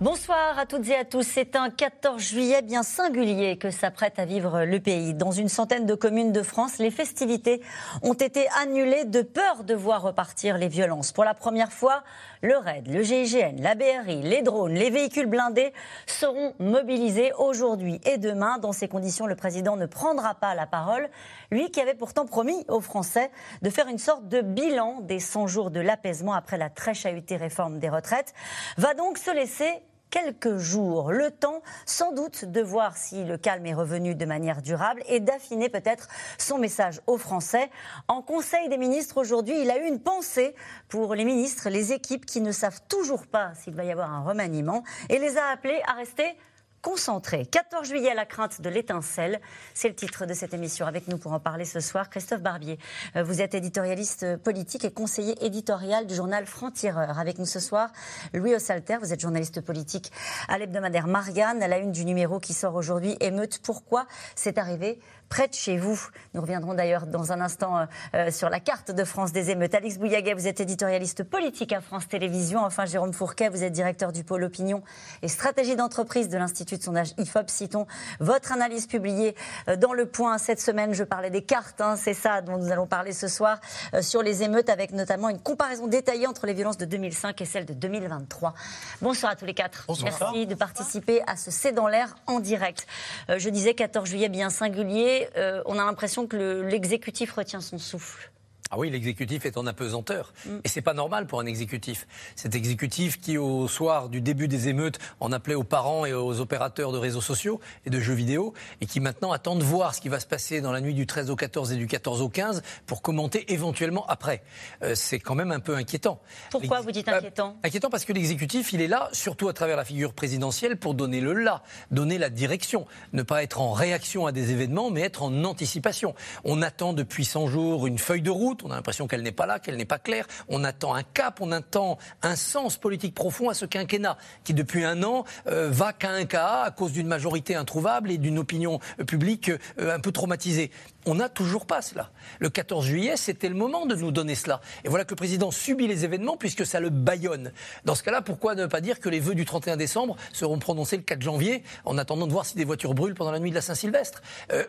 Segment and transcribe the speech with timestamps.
[0.00, 1.24] Bonsoir à toutes et à tous.
[1.24, 5.12] C'est un 14 juillet bien singulier que s'apprête à vivre le pays.
[5.12, 7.60] Dans une centaine de communes de France, les festivités
[8.04, 11.10] ont été annulées de peur de voir repartir les violences.
[11.10, 12.04] Pour la première fois,
[12.42, 15.72] le RAID, le GIGN, la BRI, les drones, les véhicules blindés
[16.06, 18.58] seront mobilisés aujourd'hui et demain.
[18.58, 21.08] Dans ces conditions, le président ne prendra pas la parole.
[21.50, 25.48] Lui qui avait pourtant promis aux Français de faire une sorte de bilan des 100
[25.48, 28.32] jours de l'apaisement après la très chahutée réforme des retraites,
[28.76, 33.66] va donc se laisser quelques jours, le temps sans doute de voir si le calme
[33.66, 36.08] est revenu de manière durable et d'affiner peut-être
[36.38, 37.70] son message aux Français.
[38.08, 40.54] En Conseil des ministres aujourd'hui, il a eu une pensée
[40.88, 44.22] pour les ministres, les équipes qui ne savent toujours pas s'il va y avoir un
[44.22, 46.36] remaniement et les a appelés à rester
[46.82, 47.46] concentré.
[47.46, 49.40] 14 juillet, la crainte de l'étincelle.
[49.74, 50.86] C'est le titre de cette émission.
[50.86, 52.78] Avec nous pour en parler ce soir, Christophe Barbier.
[53.16, 57.18] Euh, vous êtes éditorialiste politique et conseiller éditorial du journal Franc-Tireur.
[57.18, 57.90] Avec nous ce soir,
[58.32, 58.98] Louis Ossalter.
[59.00, 60.12] Vous êtes journaliste politique
[60.48, 63.16] à l'hebdomadaire Marianne, à la une du numéro qui sort aujourd'hui.
[63.20, 64.98] Émeute, pourquoi c'est arrivé
[65.28, 66.00] près de chez vous.
[66.34, 67.84] Nous reviendrons d'ailleurs dans un instant euh,
[68.14, 69.74] euh, sur la carte de France des émeutes.
[69.74, 72.64] Alix Bouillaguet, vous êtes éditorialiste politique à France Télévisions.
[72.64, 74.82] Enfin, Jérôme Fourquet, vous êtes directeur du pôle opinion
[75.22, 77.48] et stratégie d'entreprise de l'Institut de sondage IFOP.
[77.48, 77.86] Citons
[78.20, 79.34] votre analyse publiée
[79.68, 80.94] euh, dans Le Point cette semaine.
[80.94, 83.60] Je parlais des cartes, hein, c'est ça dont nous allons parler ce soir
[84.00, 87.66] sur les émeutes avec notamment une comparaison détaillée entre les violences de 2005 et celles
[87.66, 88.54] de 2023.
[89.02, 89.84] Bonsoir à tous les quatre.
[89.88, 90.12] Bonsoir.
[90.20, 92.86] Merci de participer à ce C'est dans l'air en direct.
[93.28, 98.30] je disais 14 juillet bien singulier euh, on a l'impression que l'exécutif retient son souffle.
[98.70, 100.32] Ah oui, l'exécutif est en apesanteur.
[100.44, 100.60] Et mm.
[100.64, 102.06] Et c'est pas normal pour un exécutif.
[102.36, 106.40] Cet exécutif qui, au soir du début des émeutes, en appelait aux parents et aux
[106.40, 108.52] opérateurs de réseaux sociaux et de jeux vidéo,
[108.82, 111.06] et qui maintenant attend de voir ce qui va se passer dans la nuit du
[111.06, 114.42] 13 au 14 et du 14 au 15 pour commenter éventuellement après.
[114.82, 116.20] Euh, c'est quand même un peu inquiétant.
[116.50, 119.76] Pourquoi vous dites inquiétant euh, Inquiétant parce que l'exécutif, il est là, surtout à travers
[119.76, 122.86] la figure présidentielle, pour donner le là, donner la direction.
[123.14, 126.14] Ne pas être en réaction à des événements, mais être en anticipation.
[126.44, 129.46] On attend depuis 100 jours une feuille de route on a l'impression qu'elle n'est pas
[129.46, 130.26] là, qu'elle n'est pas claire.
[130.48, 134.84] On attend un cap, on attend un sens politique profond à ce quinquennat qui, depuis
[134.84, 138.80] un an, euh, va qu'à un cas à cause d'une majorité introuvable et d'une opinion
[139.06, 140.70] publique euh, un peu traumatisée.
[141.10, 142.10] On n'a toujours pas cela.
[142.38, 144.60] Le 14 juillet, c'était le moment de nous donner cela.
[144.84, 147.50] Et voilà que le président subit les événements puisque ça le baillonne.
[147.86, 150.98] Dans ce cas-là, pourquoi ne pas dire que les vœux du 31 décembre seront prononcés
[150.98, 153.54] le 4 janvier en attendant de voir si des voitures brûlent pendant la nuit de
[153.54, 154.20] la Saint-Sylvestre?
[154.52, 154.64] Euh,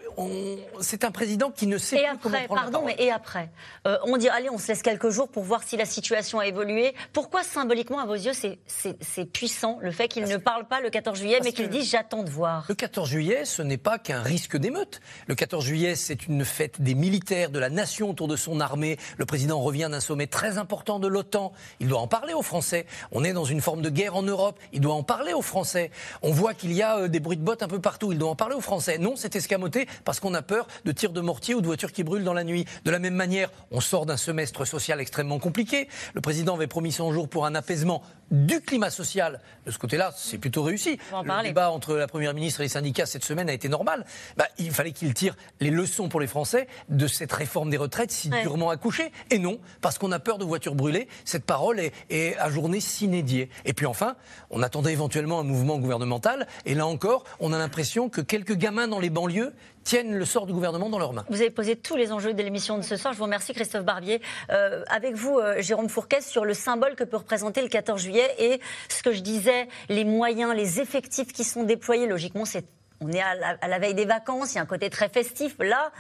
[0.80, 3.50] C'est un président qui ne sait et plus après, comment prendre pardon, mais et après?
[3.86, 6.48] Euh, On dit allez, on se laisse quelques jours pour voir si la situation a
[6.48, 6.96] évolué.
[7.12, 11.20] Pourquoi symboliquement, à vos yeux, c'est puissant le fait qu'il ne parle pas le 14
[11.20, 12.64] juillet, mais qu'il dise j'attends de voir?
[12.70, 15.02] Le 14 juillet, ce n'est pas qu'un risque d'émeute.
[15.28, 18.98] Le 14 juillet, c'est une fête des militaires, de la nation autour de son armée.
[19.18, 21.52] Le président revient d'un sommet très important de l'OTAN.
[21.80, 22.86] Il doit en parler aux Français.
[23.12, 24.60] On est dans une forme de guerre en Europe.
[24.72, 25.92] Il doit en parler aux Français.
[26.22, 28.12] On voit qu'il y a euh, des bruits de bottes un peu partout.
[28.12, 28.98] Il doit en parler aux Français.
[28.98, 32.04] Non, c'est escamoté parce qu'on a peur de tirs de mortier ou de voitures qui
[32.04, 32.66] brûlent dans la nuit.
[32.86, 35.88] De la même manière, on sort d'un semestre social extrêmement compliqué.
[36.14, 39.40] Le président avait promis 100 jours pour un apaisement du climat social.
[39.66, 41.00] De ce côté-là, c'est plutôt réussi.
[41.12, 44.06] Le débat entre la Première ministre et les syndicats cette semaine a été normal.
[44.38, 48.12] Bah, il fallait qu'il tire les leçons pour les Français de cette réforme des retraites
[48.12, 49.12] si durement accouchée.
[49.32, 53.50] Et non, parce qu'on a peur de voitures brûlées, cette parole est, est ajournée s'inédier.
[53.66, 54.16] Et puis enfin,
[54.50, 56.48] on attendait éventuellement un mouvement gouvernemental.
[56.66, 59.54] Et là encore, on a l'impression que quelques gamins dans les banlieues
[59.90, 61.26] tiennent le sort du gouvernement dans leurs mains.
[61.30, 63.12] Vous avez posé tous les enjeux de l'émission de ce soir.
[63.12, 64.22] Je vous remercie, Christophe Barbier.
[64.52, 68.36] Euh, avec vous, euh, Jérôme Fourquet, sur le symbole que peut représenter le 14 juillet
[68.38, 72.06] et ce que je disais, les moyens, les effectifs qui sont déployés.
[72.06, 72.66] Logiquement, c'est
[73.02, 75.56] on est à la, veille des vacances, il y a un côté très festif.
[75.60, 75.92] Là,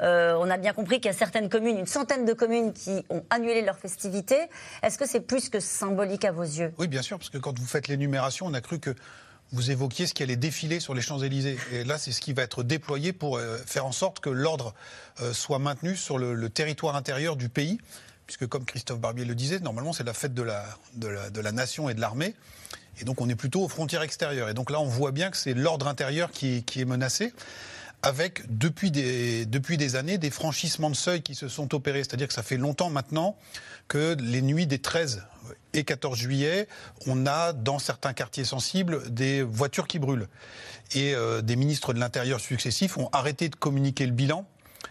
[0.00, 3.04] euh, on a bien compris qu'il y a certaines communes, une centaine de communes qui
[3.10, 4.40] ont annulé leurs festivités.
[4.82, 6.72] Est-ce que c'est plus que symbolique à vos yeux?
[6.78, 8.94] Oui, bien sûr, parce que quand vous faites l'énumération, on a cru que
[9.52, 11.58] vous évoquiez ce qui allait défiler sur les Champs-Élysées.
[11.72, 14.74] Et là, c'est ce qui va être déployé pour euh, faire en sorte que l'ordre
[15.20, 17.78] euh, soit maintenu sur le, territoire intérieur du pays.
[18.26, 22.00] Puisque, comme Christophe Barbier le disait, normalement, c'est la fête de la, nation et de
[22.00, 22.34] l'armée.
[23.00, 24.48] Et donc, on est plutôt aux frontières extérieures.
[24.48, 27.32] Et donc là, on voit bien que c'est l'ordre intérieur qui, qui est menacé
[28.02, 32.04] avec depuis des, depuis des années des franchissements de seuil qui se sont opérés.
[32.04, 33.36] C'est-à-dire que ça fait longtemps maintenant
[33.88, 35.22] que les nuits des 13
[35.72, 36.68] et 14 juillet,
[37.06, 40.28] on a dans certains quartiers sensibles des voitures qui brûlent.
[40.94, 44.46] Et euh, des ministres de l'Intérieur successifs ont arrêté de communiquer le bilan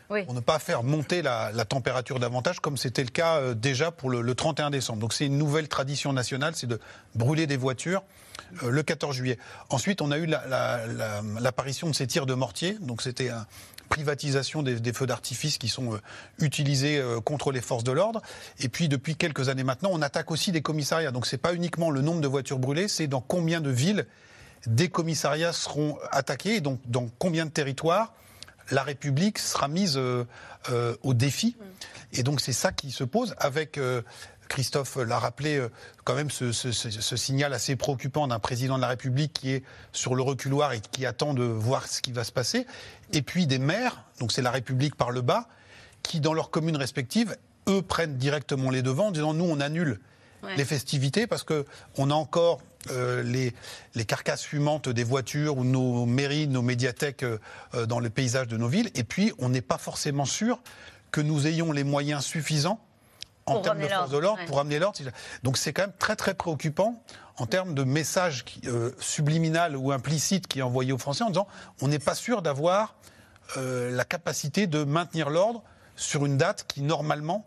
[0.07, 4.09] pour ne pas faire monter la, température davantage, comme c'était le cas euh, déjà pour
[4.09, 4.99] le, 31 décembre.
[4.99, 6.79] Donc c'est une nouvelle tradition nationale, c'est de
[7.15, 8.03] brûler des voitures
[8.63, 9.39] euh, le 14 juillet.
[9.69, 12.77] Ensuite, on a eu l'apparition de ces tirs de mortier.
[12.81, 13.45] Donc c'était une
[13.89, 15.97] privatisation des, feux d'artifice qui sont euh,
[16.39, 18.21] utilisés contre les forces de l'ordre.
[18.59, 21.11] Et puis depuis quelques années maintenant, on attaque aussi des commissariats.
[21.11, 24.05] Donc c'est pas uniquement le nombre de voitures brûlées, c'est dans combien de villes
[24.67, 28.13] des commissariats seront attaqués, et donc dans combien de territoires
[28.71, 30.25] la République sera mise euh,
[30.71, 31.55] euh, au défi.
[32.13, 33.79] Et donc c'est ça qui se pose avec...
[34.45, 35.65] Euh, Christophe l'a rappelé,
[36.03, 40.21] quand même ce, signal assez préoccupant d'un président de la République qui est sur le
[40.21, 42.65] reculoir et qui attend de voir ce qui va se passer.
[43.13, 45.47] Et puis des maires, donc c'est la République par le bas,
[46.03, 47.35] qui dans leurs communes respectives,
[47.67, 49.99] eux prennent directement les devants en disant nous on annule
[50.57, 51.65] les festivités parce que
[51.97, 52.61] on a encore
[52.91, 53.53] euh, les,
[53.95, 57.39] les, carcasses fumantes des voitures ou nos mairies, nos médiathèques euh,
[57.73, 58.91] euh, dans le paysage de nos villes.
[58.93, 60.59] Et puis, on n'est pas forcément sûr
[61.09, 62.79] que nous ayons les moyens suffisants
[63.47, 64.99] en termes de force de l'ordre pour amener l'ordre.
[65.43, 67.01] Donc c'est quand même très très préoccupant
[67.37, 68.45] en termes de message
[68.99, 71.47] subliminal ou implicite qui est envoyé aux Français en disant
[71.81, 72.95] on n'est pas sûr d'avoir
[73.55, 75.61] la capacité de maintenir l'ordre
[75.95, 77.45] sur une date qui normalement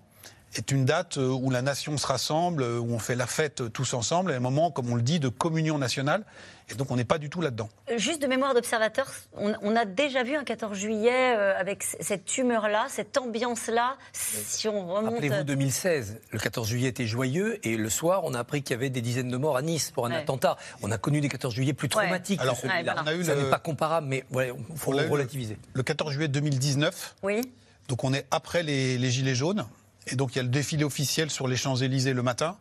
[0.55, 3.73] est une date euh, où la nation se rassemble, euh, où on fait la fête
[3.73, 6.25] tous ensemble, et un moment, comme on le dit, de communion nationale.
[6.71, 7.71] Et donc on n'est pas du tout là-dedans.
[7.91, 12.87] Euh, juste de mémoire d'observateur, on, a déjà vu un 14 juillet avec cette humeur-là,
[12.91, 15.15] cette ambiance-là, si on remonte...
[15.15, 18.79] Rappelez-vous 2016, le 14 juillet était joyeux et le soir on a appris qu'il y
[18.79, 20.59] avait des dizaines de morts à Nice pour un attentat.
[20.83, 22.97] On a connu des 14 juillet plus traumatiques Alors, celui-là.
[23.03, 25.57] On a eu Ça n'est pas comparable, mais il faut le relativiser.
[25.73, 27.51] Le 14 juillet 2019, oui.
[27.89, 29.67] donc on est après les Gilets jaunes,
[30.11, 32.57] et donc il y a le défilé officiel sur les Champs-Élysées le matin.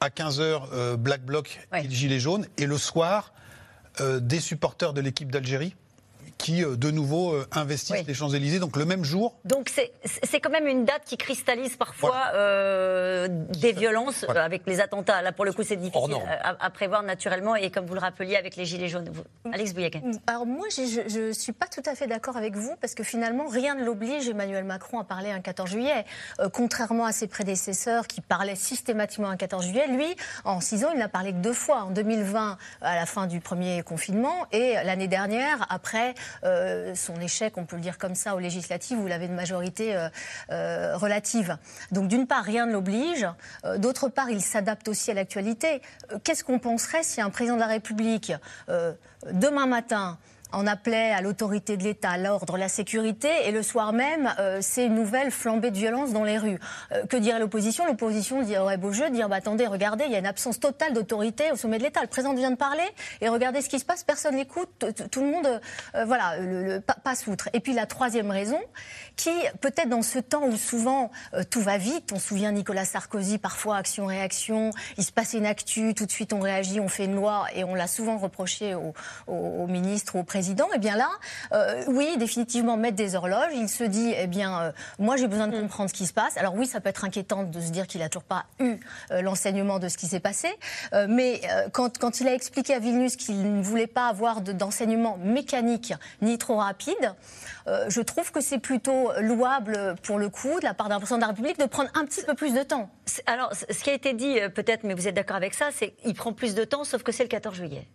[0.00, 2.46] À 15h, euh, Black Bloc et Gilets jaunes.
[2.56, 3.32] Et le soir,
[4.00, 5.74] euh, des supporters de l'équipe d'Algérie
[6.40, 9.34] qui, euh, de nouveau, euh, investissent les Champs-Élysées, donc le même jour.
[9.44, 15.20] Donc c'est quand même une date qui cristallise parfois euh, des violences avec les attentats.
[15.22, 18.56] Là, pour le coup, c'est difficile à, prévoir naturellement, et comme vous le rappeliez avec
[18.56, 19.10] les Gilets jaunes.
[19.52, 20.00] Alex Bouyaké.
[20.26, 23.46] Alors moi, je ne suis pas tout à fait d'accord avec vous, parce que finalement,
[23.48, 26.04] rien ne l'oblige, Emmanuel Macron, à parler un 14 juillet.
[26.52, 30.98] contrairement à ses prédécesseurs qui parlaient systématiquement un 14 juillet, lui, en six ans, il
[30.98, 31.82] n'a parlé que deux fois.
[31.82, 37.56] En 2020, à la fin du premier confinement, et l'année dernière, après euh, son échec,
[37.56, 40.08] on peut le dire comme ça, aux législatives où il avait une majorité euh,
[40.50, 41.56] euh, relative.
[41.92, 43.26] Donc d'une part, rien ne l'oblige.
[43.78, 45.82] D'autre part, il s'adapte aussi à l'actualité.
[46.24, 48.32] Qu'est-ce qu'on penserait si un président de la République,
[49.32, 50.18] demain matin,
[50.52, 54.86] en appelait à l'autorité de l'État, l'ordre, la sécurité, et le soir même, euh, c'est
[54.86, 56.58] une nouvelle flambée de violence dans les rues.
[56.92, 57.86] Euh, que dirait l'opposition?
[57.86, 61.52] L'opposition aurait beau jeu dire bah, attendez, regardez, il y a une absence totale d'autorité
[61.52, 62.00] au sommet de l'État.
[62.02, 62.82] Le président vient de parler,
[63.20, 65.60] et regardez ce qui se passe, personne n'écoute, tout le monde,
[65.94, 67.48] euh, voilà, le, passe outre.
[67.52, 68.60] Et puis la troisième raison,
[69.16, 69.30] qui
[69.60, 71.10] peut-être dans ce temps où souvent
[71.50, 76.06] tout va vite, on souvient Nicolas Sarkozy, parfois action-réaction, il se passe une actu, tout
[76.06, 78.92] de suite on réagit, on fait une loi, et on l'a souvent reproché au,
[79.26, 81.10] au, au ministre ou au président président, et eh bien là,
[81.52, 83.52] euh, oui, définitivement mettre des horloges.
[83.52, 85.60] Il se dit, eh bien, euh, moi j'ai besoin de mm.
[85.60, 86.38] comprendre ce qui se passe.
[86.38, 88.78] Alors oui, ça peut être inquiétant de se dire qu'il n'a toujours pas eu
[89.10, 90.48] euh, l'enseignement de ce qui s'est passé,
[91.08, 91.42] mais
[91.72, 95.92] quand, quand, il a expliqué à Vilnius qu'il ne voulait pas avoir d'enseignement mécanique
[96.22, 97.14] ni trop rapide,
[97.66, 101.22] je trouve que c'est plutôt louable pour le coup de la part d'un président de
[101.22, 102.88] la République de prendre un petit peu plus de temps.
[103.26, 106.14] Alors, ce qui a été dit, peut-être, mais vous êtes d'accord avec ça, c'est qu'il
[106.14, 107.86] prend plus de temps, sauf que c'est le 14 juillet.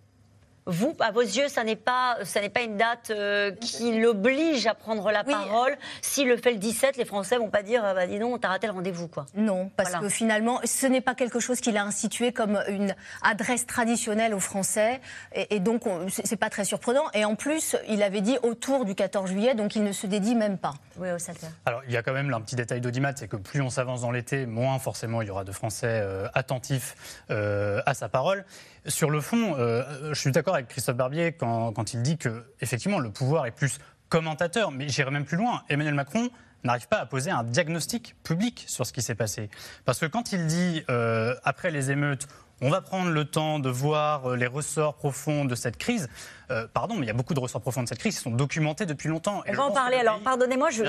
[0.67, 4.65] Vous, à vos yeux, ça n'est pas, ça n'est pas une date euh, qui l'oblige
[4.65, 5.77] à prendre la parole.
[6.01, 8.67] S'il le fait le 17, les Français vont pas dire, bah dis donc, t'as raté
[8.67, 9.27] le rendez-vous, quoi.
[9.35, 13.67] Non, parce que finalement, ce n'est pas quelque chose qu'il a institué comme une adresse
[13.67, 15.01] traditionnelle aux Français,
[15.33, 17.05] et, et donc c'est pas très surprenant.
[17.13, 20.35] Et en plus, il avait dit autour du 14 juillet, donc il ne se dédie
[20.35, 20.73] même pas.
[20.97, 21.17] Oui, au
[21.65, 24.01] Alors, il y a quand même un petit détail d'audimat, c'est que plus on s'avance
[24.01, 26.95] dans l'été, moins forcément il y aura de Français euh, attentifs
[27.29, 28.45] euh, à sa parole.
[28.87, 32.43] Sur le fond, euh, je suis d'accord avec Christophe Barbier quand, quand, il dit que
[32.61, 35.63] effectivement le pouvoir est plus commentateur, mais j'irai même plus loin.
[35.69, 36.29] Emmanuel Macron
[36.63, 39.49] n'arrive pas à poser un diagnostic public sur ce qui s'est passé.
[39.85, 42.27] Parce que quand il dit, euh, après les émeutes,
[42.61, 46.07] on va prendre le temps de voir euh, les ressorts profonds de cette crise.
[46.51, 48.31] Euh, pardon, mais il y a beaucoup de ressorts profonds de cette crise qui sont
[48.31, 49.43] documentés depuis longtemps.
[49.47, 49.97] on va en parler.
[49.97, 50.83] Alors, pardonnez-moi, je,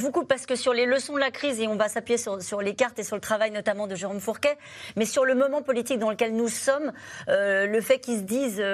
[0.00, 2.62] vous, coupe parce que sur les leçons de la crise, et on va s'appuyer sur,
[2.62, 4.56] les cartes et sur le travail notamment de Jérôme Fourquet,
[4.96, 6.92] mais sur le moment politique dans lequel nous sommes,
[7.28, 8.64] euh, le fait qu'ils se disent.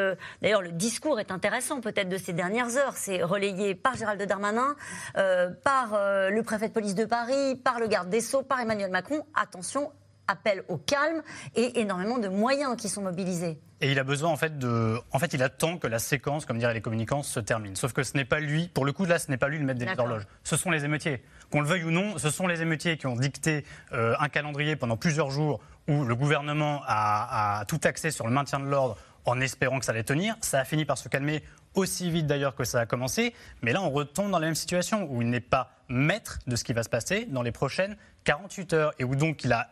[0.43, 2.97] D'ailleurs, le discours est intéressant peut-être de ces dernières heures.
[2.97, 4.77] C'est relayé par Gérald Darmanin,
[5.15, 5.99] par
[6.31, 9.25] le préfet de police de Paris, par le garde des Sceaux, par Emmanuel Macron.
[9.35, 9.91] Attention,
[10.29, 11.23] appelle au calme
[11.57, 13.59] et énormément de moyens qui sont mobilisés.
[13.81, 16.59] Et il a besoin en fait de, en fait, il attend que la séquence, comme
[16.59, 17.77] diraient les communicants, se termine.
[17.77, 18.69] Sauf que ce n'est pas lui.
[18.69, 20.27] Pour le coup, là, ce n'est pas lui le maître des horloges.
[20.45, 21.23] Ce sont les émeutiers.
[21.51, 24.77] Qu'on le veuille ou non, ce sont les émeutiers qui ont dicté euh, un calendrier
[24.77, 28.99] pendant plusieurs jours où le gouvernement a, a tout axé sur le maintien de l'ordre
[29.25, 30.37] en espérant que ça allait tenir.
[30.41, 31.43] Ça a fini par se calmer
[31.75, 33.35] aussi vite d'ailleurs que ça a commencé.
[33.63, 36.65] Mais là, on retombe dans la même situation où il n'est pas maître de ce
[36.65, 39.69] qui va se passer dans les prochaines 48 heures et où donc il a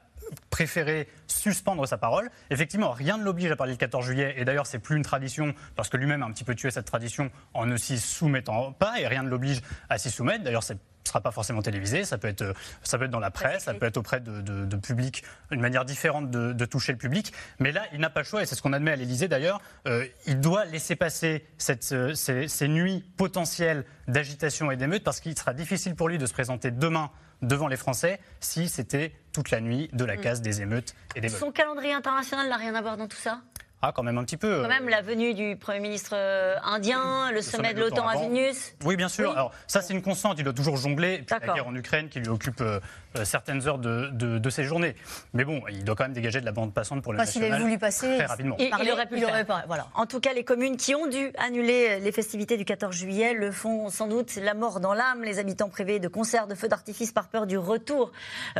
[0.50, 2.30] préféré suspendre sa parole.
[2.50, 5.54] Effectivement, rien ne l'oblige à parler le 14 juillet, et d'ailleurs, c'est plus une tradition,
[5.74, 9.00] parce que lui-même a un petit peu tué cette tradition en ne s'y soumettant pas,
[9.00, 10.44] et rien ne l'oblige à s'y soumettre.
[10.44, 13.30] D'ailleurs, c'est ne sera pas forcément télévisé, ça peut être, ça peut être dans la
[13.30, 17.32] presse, ça peut être auprès de, de, public, une manière différente de, toucher le public.
[17.60, 19.60] Mais là, il n'a pas le choix, et c'est ce qu'on admet à l'Élysée d'ailleurs,
[19.86, 25.20] euh, il doit laisser passer cette, euh, ces, ces nuits potentielles d'agitation et d'émeute, parce
[25.20, 27.10] qu'il sera difficile pour lui de se présenter demain
[27.42, 30.20] devant les Français si c'était toute la nuit de la mm.
[30.20, 33.40] case des émeutes et des Son calendrier international n'a rien à voir dans tout ça
[33.82, 34.62] ah, quand même un petit peu.
[34.62, 38.74] Quand même la venue du Premier ministre euh, indien, le, sommet, de l'OTAN à Vilnius.
[38.84, 39.30] Oui, bien sûr.
[39.30, 40.38] Alors, ça, c'est une constante.
[40.38, 41.18] Il doit toujours jongler.
[41.18, 42.80] Puis la guerre en Ukraine qui lui occupe euh, euh,
[43.24, 44.94] certaines heures de, de, ses journées.
[45.32, 47.58] Mais bon, il doit quand même dégager de la bande passante pour le S'il avait
[47.58, 48.56] voulu passer, très rapidement.
[48.58, 49.64] Il, aurait pu le pas.
[49.66, 49.88] Voilà.
[49.94, 53.50] En tout cas, les communes qui ont dû annuler les festivités du 14 juillet le
[53.50, 55.22] font sans doute la mort dans l'âme.
[55.22, 58.12] Les habitants privés de concerts de feux d'artifice par peur du retour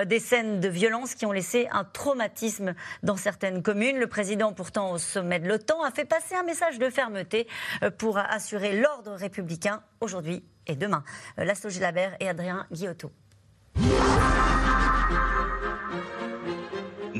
[0.05, 3.99] des scènes de violence qui ont laissé un traumatisme dans certaines communes.
[3.99, 7.47] Le président, pourtant au sommet de l'OTAN, a fait passer un message de fermeté
[7.83, 11.05] euh, pour assurer l'ordre républicain aujourd'hui et demain.
[11.39, 13.13] Euh, Laszlo Gilabert et Adrien Guillotot.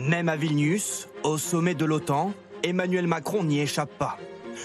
[0.07, 2.33] Même à Vilnius, au sommet de l'OTAN,
[2.63, 4.19] Emmanuel Macron n'y échappe pas.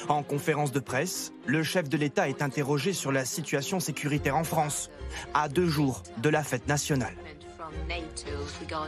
[0.08, 4.44] En conférence de presse, le chef de l'État est interrogé sur la situation sécuritaire en
[4.44, 4.92] France,
[5.34, 7.16] à deux jours de la fête nationale.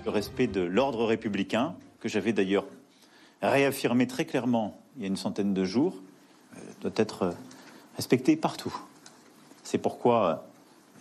[0.06, 2.66] Le respect de l'ordre républicain, que j'avais d'ailleurs
[3.42, 5.96] réaffirmé très clairement il y a une centaine de jours,
[6.56, 7.32] euh, doit être euh,
[7.96, 8.76] respecté partout.
[9.64, 10.36] C'est pourquoi, euh,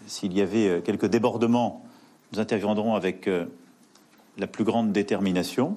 [0.07, 1.85] s'il y avait quelques débordements,
[2.33, 3.29] nous interviendrons avec
[4.39, 5.77] la plus grande détermination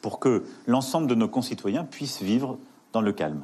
[0.00, 2.58] pour que l'ensemble de nos concitoyens puissent vivre
[2.92, 3.42] dans le calme.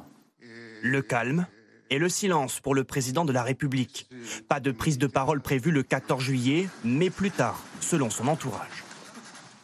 [0.81, 1.47] Le calme
[1.89, 4.09] et le silence pour le président de la République.
[4.47, 8.83] Pas de prise de parole prévue le 14 juillet, mais plus tard, selon son entourage.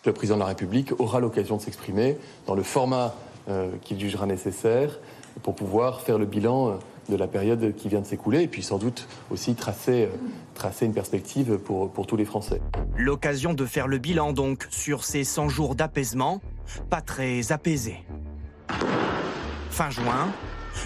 [0.06, 3.16] Le président de la République aura l'occasion de s'exprimer dans le format
[3.48, 5.00] euh, qu'il jugera nécessaire
[5.44, 6.74] pour pouvoir faire le bilan euh,
[7.10, 10.10] de la période qui vient de s'écouler et puis sans doute aussi tracer, euh,
[10.54, 12.62] tracer une perspective pour, pour tous les Français.
[12.98, 16.42] L'occasion de faire le bilan donc sur ces 100 jours d'apaisement,
[16.90, 18.04] pas très apaisés.
[19.70, 20.32] Fin juin,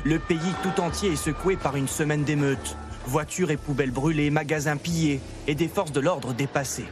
[0.03, 2.75] le pays tout entier est secoué par une semaine d'émeutes.
[3.05, 6.88] Voitures et poubelles brûlées, magasins pillés et des forces de l'ordre dépassées.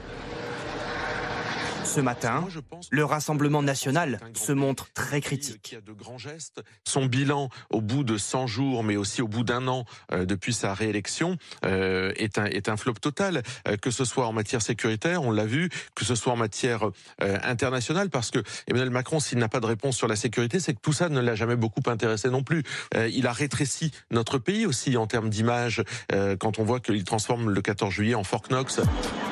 [1.87, 2.45] Ce matin,
[2.91, 5.77] le Rassemblement national se montre très critique.
[6.83, 10.53] Son bilan au bout de 100 jours, mais aussi au bout d'un an euh, depuis
[10.53, 14.61] sa réélection, euh, est, un, est un flop total, euh, que ce soit en matière
[14.61, 16.89] sécuritaire, on l'a vu, que ce soit en matière
[17.19, 20.81] internationale, parce que Emmanuel Macron, s'il n'a pas de réponse sur la sécurité, c'est que
[20.81, 22.63] tout ça ne l'a jamais beaucoup intéressé non plus.
[22.95, 25.83] il a rétréci notre pays aussi en termes d'image,
[26.39, 28.81] quand on voit qu'il transforme le 14 juillet en Fort Knox.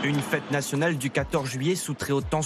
[0.03, 2.44] Une fête nationale du 14 juillet sous très haute tension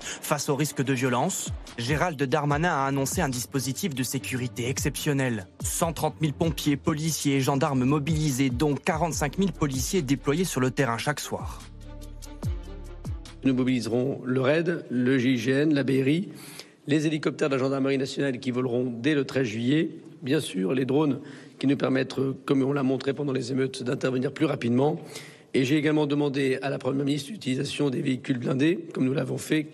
[0.00, 5.46] Face au risque de violence, Gérald Darmanin a annoncé un dispositif de sécurité exceptionnel.
[5.62, 10.96] 130 000 pompiers, policiers et gendarmes mobilisés, dont 45 000 policiers déployés sur le terrain
[10.98, 11.60] chaque soir.
[13.44, 16.30] Nous mobiliserons le RAID, le GIGN, la BRI,
[16.86, 19.90] les hélicoptères de la gendarmerie nationale qui voleront dès le 13 juillet,
[20.22, 21.20] bien sûr les drones
[21.58, 24.98] qui nous permettent, comme on l'a montré pendant les émeutes, d'intervenir plus rapidement
[25.54, 29.38] et j'ai également demandé à la Première ministre l'utilisation des véhicules blindés, comme nous l'avons
[29.38, 29.68] fait,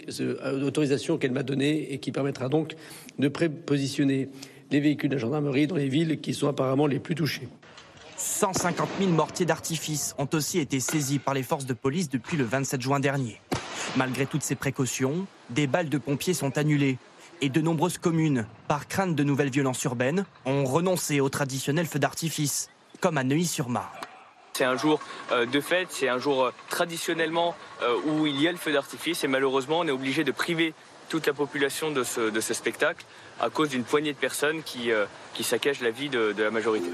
[0.53, 2.77] l'autorisation qu'elle m'a donnée et qui permettra donc
[3.19, 4.29] de prépositionner
[4.71, 7.49] les véhicules de la gendarmerie dans les villes qui sont apparemment les plus touchées.
[8.19, 12.45] 150 000 mortiers d'artifice ont aussi été saisis par les forces de police depuis le
[12.45, 13.41] 27 juin dernier.
[13.97, 16.99] Malgré toutes ces précautions, des balles de pompiers sont annulées
[17.41, 21.99] et de nombreuses communes, par crainte de nouvelles violences urbaines, ont renoncé au traditionnel feu
[21.99, 22.69] d'artifice,
[23.01, 24.00] comme à Neuilly-sur-Marne.
[24.53, 25.01] C'est un jour
[25.33, 28.73] euh, de fête, c'est un jour euh, traditionnellement euh, où il y a le feu
[28.73, 30.75] d'artifice et malheureusement on est obligé de priver
[31.09, 33.05] toute la population de ce, spectacle
[33.41, 34.93] à cause d'une poignée de personnes qui,
[35.41, 36.89] saccagent la vie de la majorité.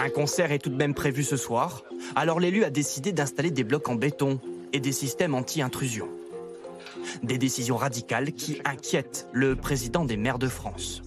[0.00, 1.82] Un concert est tout de même prévu ce soir,
[2.16, 4.40] alors l'élu a décidé d'installer des blocs en béton
[4.72, 6.08] et des systèmes anti-intrusion.
[7.22, 11.02] Des décisions radicales qui inquiètent le président des maires de France.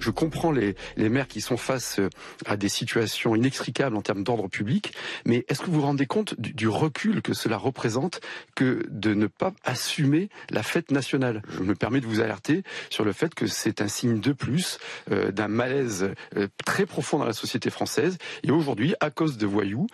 [0.00, 2.08] Je comprends les, maires qui sont face euh,
[2.46, 4.94] à des situations inextricables en termes d'ordre public,
[5.26, 8.20] mais est-ce que vous vous rendez compte du, recul que cela représente
[8.54, 11.42] que de ne pas assumer la fête nationale?
[11.50, 14.78] Je me permets de vous alerter sur le fait que c'est un signe de plus
[15.10, 18.16] euh, d'un malaise euh, très profond dans la société française.
[18.42, 19.86] Et aujourd'hui, à cause de voyous,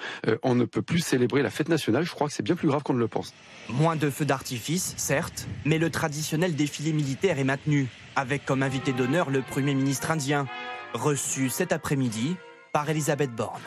[0.42, 2.04] on ne peut plus célébrer la fête nationale.
[2.04, 3.34] Je crois que c'est bien plus grave qu'on ne le pense.
[3.68, 8.92] Moins de feux d'artifice, certes, mais le traditionnel défilé militaire est maintenu, avec comme invité
[8.92, 10.46] d'honneur le Premier ministre indien,
[10.94, 12.36] reçu cet après-midi
[12.72, 13.62] par Elisabeth Borne.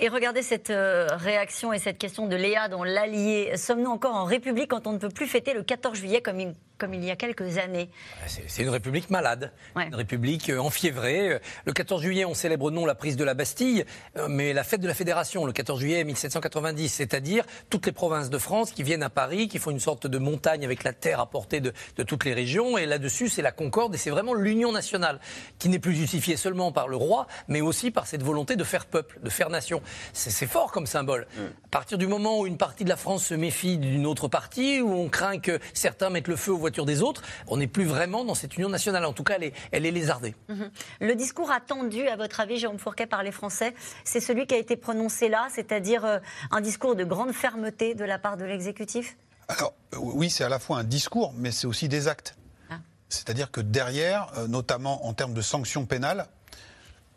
[0.00, 3.56] Et regardez cette euh, réaction et cette question de Léa dans l'Allier.
[3.56, 6.54] Sommes-nous encore en République quand on ne peut plus fêter le 14 juillet comme une
[6.78, 7.88] comme il y a quelques années.
[8.26, 9.86] C'est une république malade, ouais.
[9.86, 11.40] une république euh, enfiévrée.
[11.64, 13.84] Le 14 juillet, on célèbre non la prise de la Bastille,
[14.16, 18.30] euh, mais la fête de la Fédération, le 14 juillet 1790, c'est-à-dire toutes les provinces
[18.30, 21.20] de France qui viennent à Paris, qui font une sorte de montagne avec la terre
[21.20, 24.34] à portée de, de toutes les régions, et là-dessus, c'est la concorde, et c'est vraiment
[24.34, 25.20] l'union nationale,
[25.58, 28.86] qui n'est plus justifiée seulement par le roi, mais aussi par cette volonté de faire
[28.86, 29.80] peuple, de faire nation.
[30.12, 31.26] C'est fort comme symbole.
[31.36, 31.40] Mm.
[31.40, 34.80] À partir du moment où une partie de la France se méfie d'une autre partie,
[34.80, 37.88] où on craint que certains mettent le feu au voiture des autres, on n'est plus
[37.94, 39.04] vraiment dans cette union nationale.
[39.04, 40.34] En tout cas, elle est, elle est lézardée.
[40.48, 40.70] -hmm.
[41.10, 43.70] Le discours attendu, à votre avis, Jérôme Fourquet, par les Français,
[44.10, 48.06] c'est celui qui a été prononcé là, c'est-à-dire euh, un discours de grande fermeté de
[48.12, 49.06] la part de l'exécutif?
[49.54, 52.30] Alors, euh, oui, c'est à la fois un discours, mais c'est aussi des actes.
[52.70, 52.78] Ah.
[53.16, 56.22] C'est-à-dire que derrière, euh, notamment en termes de sanctions pénales,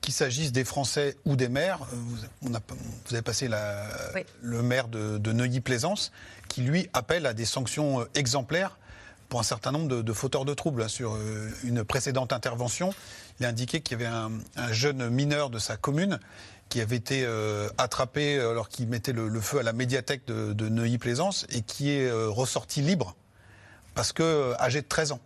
[0.02, 2.62] qu'il s'agisse des Français ou des maires, vous, on a,
[3.06, 3.64] vous avez passé la,
[4.16, 4.24] oui.
[4.42, 6.04] le maire de, de Neuilly-Plaisance,
[6.52, 8.74] qui lui appelle à des sanctions exemplaires
[9.30, 10.90] pour un certain nombre de, fauteurs de troubles.
[10.90, 12.94] Sur euh, une précédente intervention,
[13.40, 16.20] il a indiqué qu'il y avait un, un, jeune mineur de sa commune
[16.70, 20.70] qui avait été euh, attrapé alors qu'il mettait le, feu à la médiathèque de, de
[20.70, 23.16] Neuilly-Plaisance et qui est euh, ressorti libre
[23.96, 25.20] parce que âgé de 13 ans.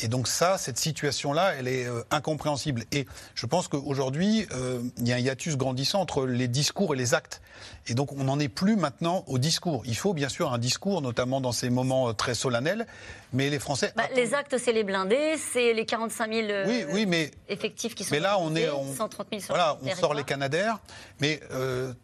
[0.00, 2.84] Et donc ça, cette situation-là, elle est euh, incompréhensible.
[2.92, 6.96] Et je pense qu'aujourd'hui, euh, il y a un hiatus grandissant entre les discours et
[6.96, 7.40] les actes.
[7.86, 9.82] Et donc on n'en est plus maintenant au discours.
[9.86, 12.86] Il faut bien sûr un discours, notamment dans ces moments euh, très solennels,
[13.32, 13.92] mais les Français...
[13.96, 18.04] Bah, les actes, c'est les blindés, c'est les 45 000 oui, oui, mais, effectifs qui
[18.04, 18.14] sont...
[18.14, 18.68] Mais là, on est...
[18.70, 20.78] On, 130 000 sur voilà, on sort les Canadaires,
[21.20, 21.40] mais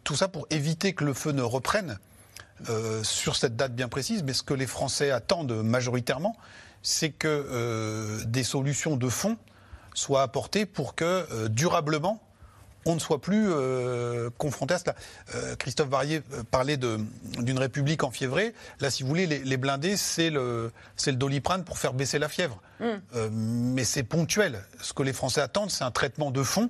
[0.03, 1.97] tout ça pour éviter que le feu ne reprenne
[2.69, 6.37] euh, sur cette date bien précise, mais ce que les Français attendent majoritairement,
[6.83, 9.37] c'est que euh, des solutions de fond
[9.95, 12.21] soient apportées pour que euh, durablement
[12.85, 14.95] on ne soit plus euh, confronté à cela.
[15.57, 18.53] Christophe Barrier parlait d'une république enfiévrée.
[18.81, 20.69] Là, si vous voulez, les, les blindés, c'est le,
[21.05, 22.61] le doliprane pour faire baisser la fièvre.
[22.81, 23.29] Mm.
[23.31, 24.65] Mais c'est ponctuel.
[24.81, 26.69] Ce que les Français attendent, c'est un traitement de fond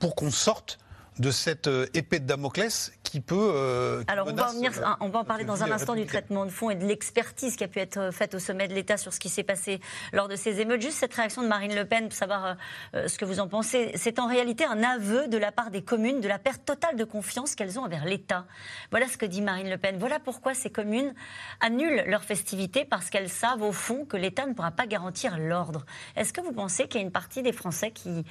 [0.00, 0.80] pour qu'on sorte
[1.18, 3.52] de cette épée de Damoclès qui peut.
[3.54, 6.06] Euh, qui Alors, on va, en venir, on va en parler dans un instant du
[6.06, 8.96] traitement de fond et de l'expertise qui a pu être faite au sommet de l'État
[8.96, 9.80] sur ce qui s'est passé
[10.12, 10.82] lors de ces émeutes.
[10.82, 12.56] Juste cette réaction de Marine Le Pen, pour savoir
[12.94, 13.92] euh, ce que vous en pensez.
[13.94, 17.04] C'est en réalité un aveu de la part des communes de la perte totale de
[17.04, 18.46] confiance qu'elles ont envers l'État.
[18.90, 19.98] Voilà ce que dit Marine Le Pen.
[19.98, 21.14] Voilà pourquoi ces communes
[21.60, 25.86] annulent leurs festivités parce qu'elles savent au fond que l'État ne pourra pas garantir l'ordre.
[26.16, 28.24] Est-ce que vous pensez qu'il y a une partie des Français qui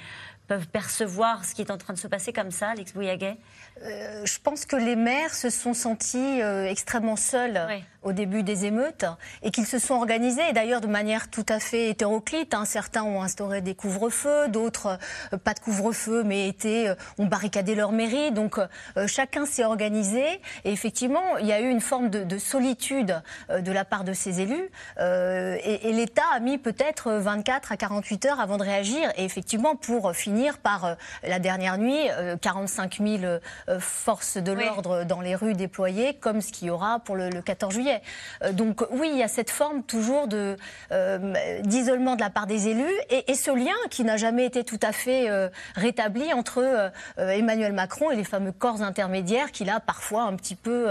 [0.46, 3.38] peuvent percevoir ce qui est en train de se passer comme ça, Alex Bouillaguet
[3.82, 7.84] euh, Je pense que les maires se sont sentis euh, extrêmement seuls oui.
[8.02, 9.04] au début des émeutes
[9.42, 12.54] et qu'ils se sont organisés, d'ailleurs de manière tout à fait hétéroclite.
[12.54, 12.64] Hein.
[12.64, 14.98] Certains ont instauré des couvre-feux, d'autres
[15.32, 18.32] euh, pas de couvre-feu, mais étaient, ont barricadé leur mairie.
[18.32, 18.58] Donc
[19.06, 20.24] chacun s'est organisé
[20.64, 24.12] et effectivement, il y a eu une forme de, de solitude de la part de
[24.12, 29.10] ces élus et, et l'État a mis peut-être 24 à 48 heures avant de réagir
[29.16, 32.08] et effectivement pour finir par la dernière nuit
[32.40, 33.38] 45 000
[33.80, 35.06] forces de l'ordre oui.
[35.06, 38.00] dans les rues déployées, comme ce qu'il y aura pour le, le 14 juillet.
[38.42, 40.56] Euh, donc oui, il y a cette forme toujours de,
[40.92, 44.64] euh, d'isolement de la part des élus et, et ce lien qui n'a jamais été
[44.64, 49.70] tout à fait euh, rétabli entre euh, Emmanuel Macron et les fameux corps intermédiaires qu'il
[49.70, 50.86] a parfois un petit peu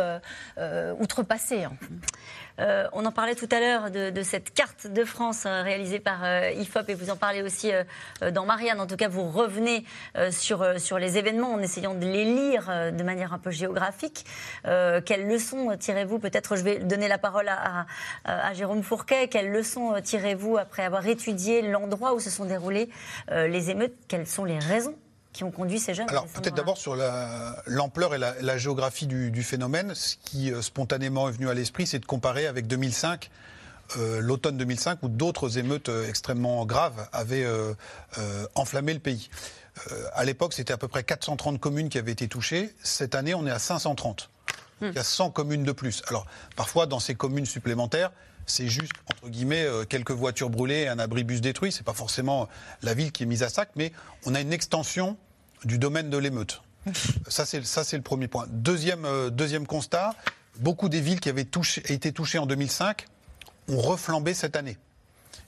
[0.57, 1.65] euh, outrepassés.
[2.59, 5.99] Euh, on en parlait tout à l'heure de, de, cette carte de France euh, réalisée
[5.99, 8.79] par euh, IFOP et vous en parlez aussi euh, dans Marianne.
[8.79, 9.83] En tout cas, vous revenez
[10.17, 14.25] euh, sur, sur les événements en essayant de les lire de manière un peu géographique.
[14.63, 16.19] quelles leçons tirez-vous?
[16.19, 17.85] Peut-être je vais donner la parole à,
[18.23, 19.27] à, à Jérôme Fourquet.
[19.27, 22.89] Quelles leçons tirez-vous après avoir étudié l'endroit où se sont déroulées
[23.31, 23.95] les émeutes?
[24.07, 24.95] Quelles sont les raisons
[25.35, 29.05] qui ont conduit ces jeunes Alors peut-être d'abord sur l'ampleur la, et la, la géographie
[29.05, 29.93] du, du, phénomène.
[29.93, 33.29] Ce qui euh, spontanément est venu à l'esprit, c'est de comparer avec 2005.
[33.97, 37.45] Euh, l'automne 2005 où d'autres émeutes euh, extrêmement graves avaient
[38.55, 39.29] enflammé le pays.
[40.13, 42.73] à l'époque, c'était à peu près 430 communes qui avaient été touchées.
[42.81, 44.29] Cette année, on est à 530.
[44.81, 44.89] Hum.
[44.89, 46.01] Il y a 100 communes de plus.
[46.07, 48.11] Alors, parfois, dans ces communes supplémentaires,
[48.45, 51.71] c'est juste, entre guillemets, quelques voitures brûlées un abribus détruit.
[51.71, 52.47] C'est pas forcément
[52.83, 53.91] la ville qui est mise à sac, mais
[54.25, 55.17] on a une extension
[55.63, 56.61] du domaine de l'émeute.
[57.27, 58.45] ça, c'est, ça, c'est le premier point.
[58.49, 60.13] Deuxième, euh, deuxième constat,
[60.59, 63.05] beaucoup des villes qui avaient touché, été touchées en 2005
[63.67, 64.77] ont reflambé cette année.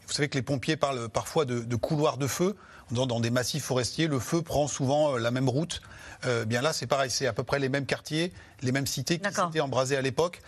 [0.08, 2.56] Vous savez que les pompiers parlent parfois de, de couloirs de feu.
[2.92, 5.82] Dans, dans, des massifs forestiers, le feu prend souvent euh, la même route.
[6.26, 9.20] Euh, bien là, c'est pareil, c'est à peu près les mêmes quartiers, les mêmes cités
[9.20, 10.42] qui s'étaient embrasées à l'époque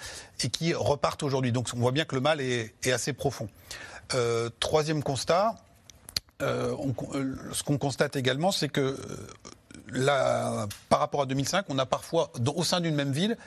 [0.44, 1.52] et qui repartent aujourd'hui.
[1.52, 3.50] Donc on voit bien que le mal est, est assez profond.
[4.16, 5.56] Euh, troisième constat,
[6.42, 8.98] euh, on, euh, ce qu'on constate également, c'est que
[9.92, 13.38] là, par rapport à 2005, on a parfois, au sein d'une même ville,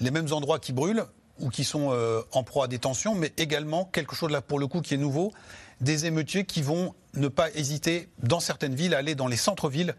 [0.00, 1.04] les mêmes endroits qui brûlent
[1.38, 4.58] ou qui sont euh, en proie à des tensions, mais également quelque chose là pour
[4.58, 5.32] le coup qui est nouveau,
[5.80, 9.94] des émeutiers qui vont ne pas hésiter dans certaines villes à aller dans les centres-villes,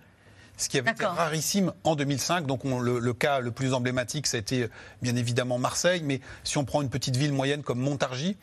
[0.57, 2.45] ce qui avait été rarissime en 2005.
[2.45, 4.67] Donc on, le, le, cas le plus emblématique, ça a été
[5.01, 8.37] bien évidemment Marseille, mais si on prend une petite ville moyenne comme Montargis,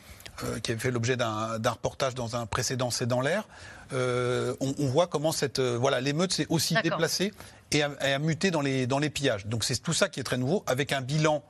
[0.44, 3.48] euh, qui avait fait l'objet d'un reportage dans un précédent C'est dans l'air,
[3.92, 7.33] euh, on, on, voit comment cette euh, voilà l'émeute s'est aussi déplacée
[7.72, 9.46] et a, a, muté dans les, dans les pillages.
[9.46, 11.42] Donc c'est tout ça qui est très nouveau, avec un bilan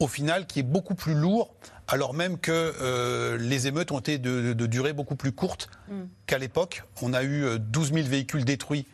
[0.00, 1.54] au final qui est beaucoup plus lourd,
[1.86, 6.02] alors même que euh, les émeutes ont été de, de durée beaucoup plus courte mm.
[6.26, 6.82] qu'à l'époque.
[7.00, 8.86] On a eu 12 000 véhicules détruits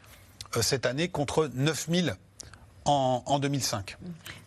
[0.60, 2.08] cette année contre 9 000
[2.84, 3.96] en, en 2005.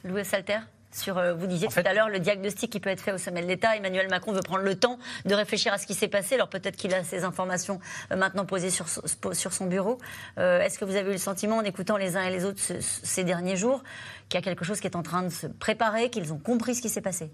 [0.04, 0.60] Louis Salter?
[0.94, 3.18] Sur, euh, vous disiez en tout à l'heure, le diagnostic qui peut être fait au
[3.18, 3.76] sommet de l'État.
[3.76, 6.36] Emmanuel Macron veut prendre le temps de réfléchir à ce qui s'est passé.
[6.36, 7.80] Alors peut-être qu'il a ces informations
[8.12, 9.98] euh, maintenant posées sur, sur son bureau.
[10.38, 12.60] Euh, Est-ce que vous avez eu le sentiment, en écoutant les uns et les autres
[12.60, 13.84] ce, ces derniers jours,
[14.30, 16.76] qu'il y a quelque chose qui est en train de se préparer, qu'ils ont compris
[16.76, 17.32] ce qui s'est passé?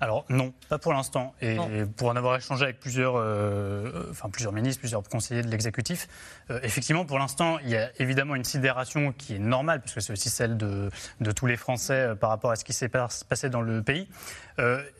[0.00, 1.34] Alors non, pas pour l'instant.
[1.42, 1.58] Et
[1.96, 6.08] pour en avoir échangé avec plusieurs, euh, enfin plusieurs ministres, plusieurs conseillers de l'exécutif,
[6.50, 10.12] euh, effectivement, pour l'instant, il y a évidemment une sidération qui est normale, puisque c'est
[10.12, 10.88] aussi celle de,
[11.20, 14.08] de, tous les Français euh, par rapport à ce qui s'est passé dans le pays.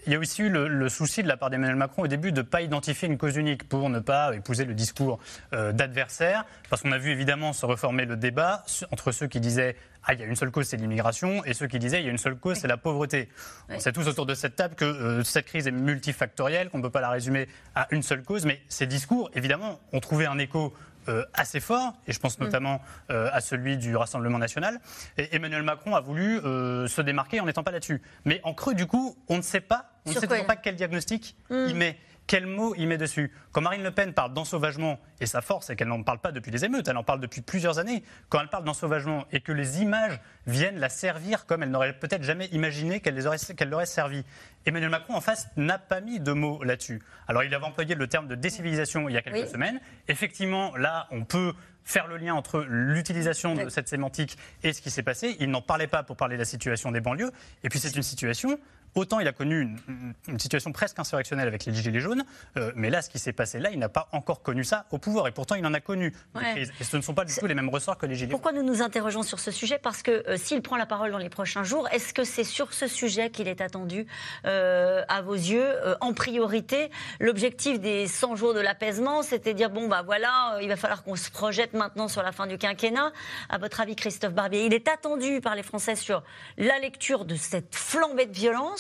[0.07, 2.33] Il y a aussi eu le, le souci de la part d'Emmanuel Macron au début
[2.33, 5.19] de ne pas identifier une cause unique pour ne pas épouser le discours
[5.53, 10.15] d'adversaire, parce qu'on a vu évidemment se reformer le débat entre ceux qui disaient ah,
[10.15, 12.11] il y a une seule cause, c'est l'immigration, et ceux qui disaient il y a
[12.11, 13.29] une seule cause, c'est la pauvreté.
[13.69, 16.83] On sait tous autour de cette table que euh, cette crise est multifactorielle, qu'on ne
[16.83, 20.39] peut pas la résumer à une seule cause, mais ces discours, évidemment, ont trouvé un
[20.39, 20.73] écho
[21.09, 24.81] euh, assez fort, et je pense notamment euh, à celui du Rassemblement national.
[25.17, 28.03] Et Emmanuel Macron a voulu euh, se démarquer en n'étant pas là-dessus.
[28.27, 30.77] Mais en creux, du coup, on ne sait pas, on ne sait toujours pas quel
[30.77, 31.67] diagnostic mm.
[31.69, 31.99] il met
[32.31, 33.33] quel mot il met dessus.
[33.51, 36.53] Quand Marine Le Pen parle d'ensauvagement, et sa force, c'est qu'elle n'en parle pas depuis
[36.53, 39.83] les émeutes, elle en parle depuis plusieurs années, quand elle parle d'ensauvagement et que les
[39.83, 44.23] images viennent la servir comme elle n'aurait peut-être jamais imaginé qu'elle qu l'aurait servi,
[44.65, 47.03] Emmanuel Macron, en face, n'a pas mis de mots là-dessus.
[47.27, 49.51] Alors, il avait employé le terme de décivilisation il y a quelques oui.
[49.51, 49.81] semaines.
[50.07, 54.91] Effectivement, là, on peut faire le lien entre l'utilisation de cette sémantique et ce qui
[54.91, 55.37] s'est passé.
[55.41, 57.33] Il n'en parlait pas pour parler de la situation des banlieues.
[57.65, 58.61] Et puis, c'est une situation
[58.95, 62.25] Autant il a connu une, une, situation presque insurrectionnelle avec les Gilets jaunes,
[62.57, 64.99] euh, mais là, ce qui s'est passé là, il n'a pas encore connu ça au
[64.99, 65.29] pouvoir.
[65.29, 66.43] Et pourtant, il en a connu ouais.
[66.43, 66.73] des crises.
[66.81, 68.63] Et ce ne sont pas du tout les mêmes ressorts que les Gilets Pourquoi nous
[68.63, 69.79] nous interrogeons sur ce sujet?
[69.79, 72.73] Parce que euh, s'il prend la parole dans les prochains jours, est-ce que c'est sur
[72.73, 74.07] ce sujet qu'il est attendu,
[74.45, 75.69] euh, à vos yeux,
[76.01, 76.91] en priorité?
[77.21, 81.05] L'objectif des 100 jours de l'apaisement, c'était de dire bon, bah voilà, il va falloir
[81.05, 83.13] qu'on se projette maintenant sur la fin du quinquennat.
[83.49, 86.23] À votre avis, Christophe Barbier, il est attendu par les Français sur
[86.57, 88.80] la lecture de cette flambée de violence?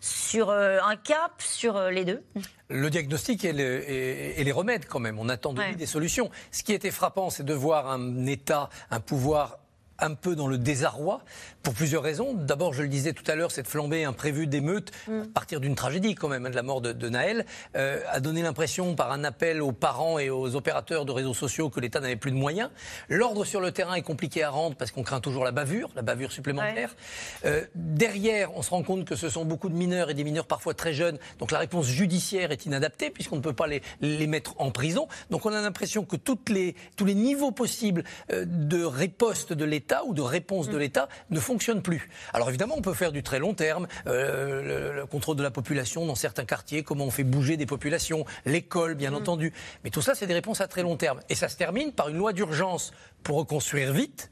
[0.00, 2.22] Sur euh, un cap, sur euh, les deux
[2.68, 5.18] Le diagnostic et, le, et, et, les remèdes quand même.
[5.18, 5.76] On attend de lui ouais.
[5.76, 6.30] des solutions.
[6.50, 9.58] Ce qui était frappant, c'est de voir un État, un pouvoir
[10.00, 11.22] un peu dans le désarroi
[11.62, 12.34] pour plusieurs raisons.
[12.34, 15.20] D'abord, je le disais tout à l'heure, cette flambée imprévue d'émeutes, mm.
[15.20, 17.44] à partir d'une tragédie quand même, hein, de la mort de, de Naël,
[17.76, 21.70] euh, a donné l'impression par un appel aux parents et aux opérateurs de réseaux sociaux
[21.70, 22.70] que l'État n'avait plus de moyens.
[23.08, 26.02] L'ordre sur le terrain est compliqué à rendre parce qu'on craint toujours la bavure, la
[26.02, 26.96] bavure supplémentaire.
[27.44, 27.50] Ouais.
[27.50, 30.46] Euh, derrière, on se rend compte que ce sont beaucoup de mineurs et des mineurs
[30.46, 34.26] parfois très jeunes, donc la réponse judiciaire est inadaptée puisqu'on ne peut pas les, les
[34.26, 35.08] mettre en prison.
[35.30, 39.64] Donc on a l'impression que toutes les, tous les niveaux possibles euh, de riposte de
[39.64, 42.08] l'État ou de réponse de l'État ne fonctionne plus.
[42.32, 45.50] Alors évidemment, on peut faire du très long terme, euh, le, le, contrôle de la
[45.50, 49.14] population dans certains quartiers, comment on fait bouger des populations, l'école, bien mmh.
[49.14, 49.52] entendu.
[49.84, 51.20] Mais tout ça, c'est des réponses à très long terme.
[51.28, 54.30] Et ça se termine par une loi d'urgence pour reconstruire vite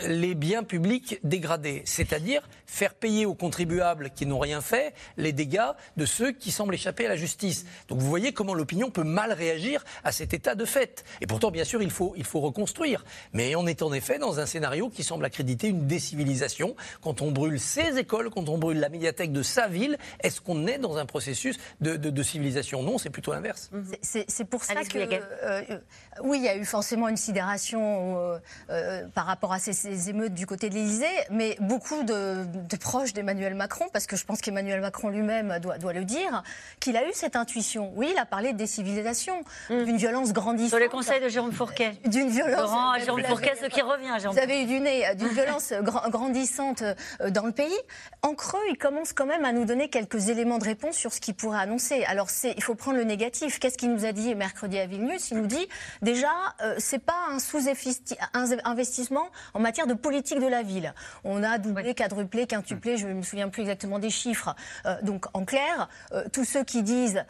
[0.00, 5.72] les biens publics dégradés, c'est-à-dire faire payer aux contribuables qui n'ont rien fait les dégâts
[5.96, 7.64] de ceux qui semblent échapper à la justice.
[7.88, 11.04] Donc vous voyez comment l'opinion peut mal réagir à cet état de fait.
[11.20, 13.04] Et pourtant, bien sûr, il faut, il faut reconstruire.
[13.32, 16.74] Mais on est en effet dans un scénario qui semble accréditer une décivilisation.
[17.02, 20.66] Quand on brûle ses écoles, quand on brûle la médiathèque de sa ville, est-ce qu'on
[20.66, 22.82] est dans un processus de, de, de civilisation?
[22.82, 23.70] Non, c'est plutôt l'inverse.
[24.02, 25.78] C'est pour ça que, euh,
[26.22, 28.38] oui, il y a eu forcément une sidération euh,
[28.70, 32.46] euh, par rapport à ces ces émeutes du côté de l'Élysée, mais beaucoup de,
[32.80, 36.42] proches d'Emmanuel Macron, parce que je pense qu'Emmanuel Macron lui-même doit, doit, le dire,
[36.80, 37.92] qu'il a eu cette intuition.
[37.94, 39.84] Oui, il a parlé de décivilisation, mm.
[39.84, 40.70] d'une violence grandissante.
[40.70, 41.92] Sur les conseils de Jérôme Fourquet.
[42.06, 42.62] D'une violence.
[42.62, 46.82] Laurent, Jérôme Fourquet, ce qui revient, Jérôme Vous avez eu du nez, d'une violence grandissante
[46.82, 47.78] euh, dans le pays.
[48.22, 51.20] En creux, il commence quand même à nous donner quelques éléments de réponse sur ce
[51.20, 52.04] qu'il pourrait annoncer.
[52.04, 53.58] Alors, il faut prendre le négatif.
[53.58, 55.30] Qu'est-ce qu'il nous a dit mercredi à Vilnius?
[55.30, 55.68] Il nous dit,
[56.00, 60.94] déjà, euh, c'est pas un sous-investissement en matière de politique de la ville.
[61.24, 64.54] On a doublé, quadruplé, quintuplé, je ne me souviens plus exactement des chiffres.
[64.86, 67.24] Euh, donc en clair, euh, tous ceux qui disent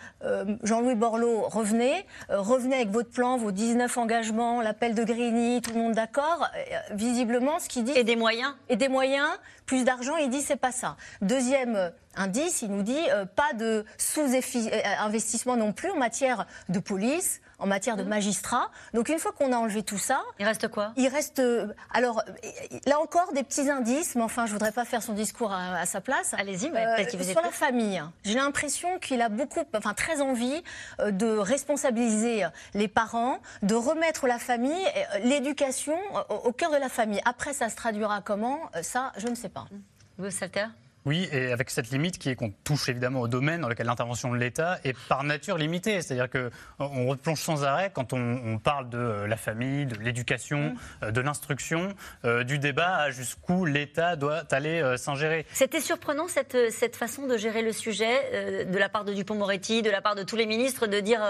[0.62, 5.80] Jean-Louis Borloo, revenez, revenez avec votre plan, vos 19 engagements, l'appel de Grigny, tout le
[5.80, 6.48] monde d'accord,
[6.90, 7.92] visiblement ce qu'il dit...
[7.96, 9.28] Et des moyens Et des moyens,
[9.66, 10.96] plus d'argent, il dit c'est pas ça.
[11.22, 17.66] Deuxième indice, il nous dit pas de sous-investissement non plus en matière de police, en
[17.66, 18.08] matière de mmh.
[18.08, 18.70] magistrats.
[18.92, 20.92] Donc une fois qu'on a enlevé tout ça, il reste quoi?
[20.96, 22.22] Il reste, euh, alors
[22.86, 26.00] là encore des petits indices, mais enfin je voudrais pas faire son discours à, sa
[26.00, 26.34] place.
[26.34, 30.62] Allez-y, euh, peut-être Sur la famille, j'ai l'impression qu'il a beaucoup, enfin très envie
[31.00, 34.86] euh, de responsabiliser les parents, de remettre la famille,
[35.22, 37.20] l'éducation au, cœur de la famille.
[37.24, 38.58] Après, ça se traduira comment?
[38.82, 39.66] Ça, je ne sais pas.
[40.18, 40.66] Vous, Salter?
[41.06, 44.32] Oui, et avec cette limite qui est qu'on touche évidemment au domaine dans lequel l'intervention
[44.32, 46.00] de l'État est par nature limitée.
[46.00, 50.76] C'est-à-dire qu'on replonge sans arrêt quand on, parle de euh, la famille, de l'éducation, mmh.
[51.02, 55.44] euh, de l'instruction, euh, du débat à jusqu'où l'État doit aller s'ingérer.
[55.52, 59.90] C'était surprenant cette, cette façon de gérer le sujet de la part de Dupont-Moretti, de
[59.90, 61.20] la part de tous les ministres, de dire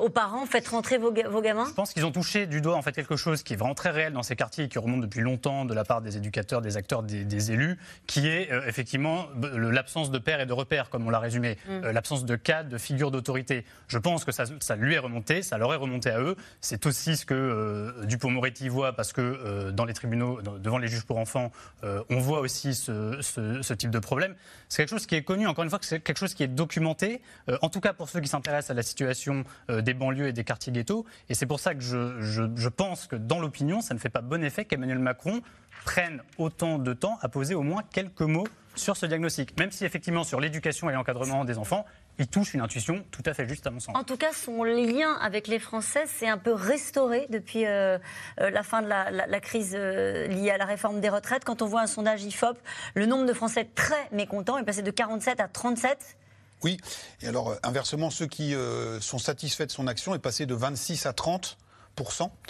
[0.00, 1.66] aux parents faites rentrer vos, vos gamins?
[1.66, 3.90] Je pense qu'ils ont touché du doigt en fait quelque chose qui est vraiment très
[3.90, 6.76] réel dans ces quartiers et qui remonte depuis longtemps de la part des éducateurs, des
[6.76, 11.06] acteurs, des, des élus, qui est effectivement effectivement l'absence de père et de repère, comme
[11.06, 11.70] on l'a résumé, mm.
[11.70, 13.64] euh, l'absence de cadre, de figure d'autorité.
[13.86, 16.34] Je pense que ça, lui est remonté, ça leur est remonté à eux.
[16.60, 20.88] C'est aussi ce que euh, Dupont-Moretti voit, parce que euh, dans les tribunaux, devant les
[20.88, 24.34] juges pour enfants, on voit aussi ce, type de problème.
[24.68, 27.20] C'est quelque chose qui est connu, encore une fois, c'est quelque chose qui est documenté,
[27.62, 30.72] en tout cas pour ceux qui s'intéressent à la situation des banlieues et des quartiers
[30.72, 31.06] ghettos.
[31.28, 34.42] Et c'est pour ça que je pense que dans l'opinion, ça ne fait pas bon
[34.42, 35.42] effet qu'Emmanuel Macron
[35.84, 39.84] prenne autant de temps à poser au moins quelques mots sur ce diagnostic, même si
[39.84, 41.84] effectivement sur l'éducation et l'encadrement des enfants,
[42.18, 43.94] il touche une intuition tout à fait juste à mon sens.
[43.96, 47.98] En tout cas, son lien avec les Français s'est un peu restauré depuis euh,
[48.40, 51.44] euh, la fin de la, crise euh, liée à la réforme des retraites.
[51.44, 52.58] Quand on voit un sondage IFOP,
[52.94, 56.16] le nombre de Français très mécontents est passé de 47 à 37.
[56.62, 56.78] Oui,
[57.22, 58.54] et alors inversement, ceux qui
[59.00, 61.56] sont satisfaits de son action est passé de 26 à 30.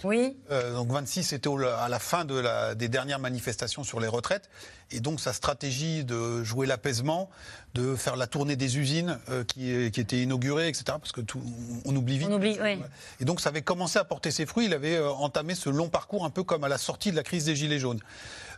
[0.05, 0.37] Oui.
[0.51, 4.49] Euh, donc 26, c'était à la fin de la, des dernières manifestations sur les retraites.
[4.91, 7.31] Et donc sa stratégie de jouer l'apaisement,
[7.75, 10.85] de faire la tournée des usines euh, qui, qui était inaugurée, etc.
[10.87, 11.43] Parce que tout,
[11.85, 12.29] on oublie vite.
[12.31, 12.79] On oublie, oui.
[13.21, 14.67] Et donc ça avait commencé à porter ses fruits.
[14.67, 17.23] Il avait euh, entamé ce long parcours un peu comme à la sortie de la
[17.23, 18.01] crise des Gilets jaunes.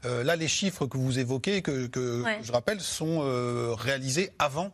[0.05, 3.21] là, les chiffres que vous évoquez, que, que je rappelle, sont
[3.77, 4.73] réalisés avant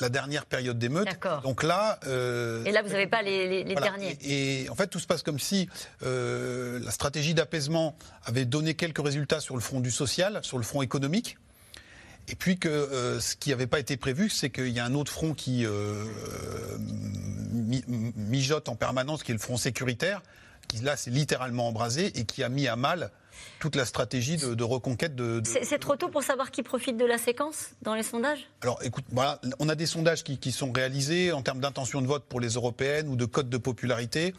[0.00, 1.08] la dernière période d'émeute.
[1.42, 1.98] Donc là.
[2.06, 4.16] Euh, et là, vous n'avez pas les, derniers.
[4.22, 5.68] Et, en fait, tout se passe comme si
[6.02, 10.64] euh, la stratégie d'apaisement avait donné quelques résultats sur le front du social, sur le
[10.64, 11.38] front économique.
[12.28, 14.94] Et puis que euh, ce qui n'avait pas été prévu, c'est qu'il y a un
[14.94, 15.66] autre front qui
[18.16, 20.22] mijote en permanence, qui est le front sécuritaire,
[20.68, 23.10] qui là s'est littéralement embrasé et qui a mis à mal
[23.58, 25.42] toute la stratégie de, reconquête de.
[25.44, 28.48] C'est trop tôt pour savoir qui profite de la séquence dans les sondages?
[28.62, 32.24] Alors écoute, voilà, on a des sondages qui, sont réalisés en termes d'intention de vote
[32.28, 34.34] pour les européennes ou de code de popularité.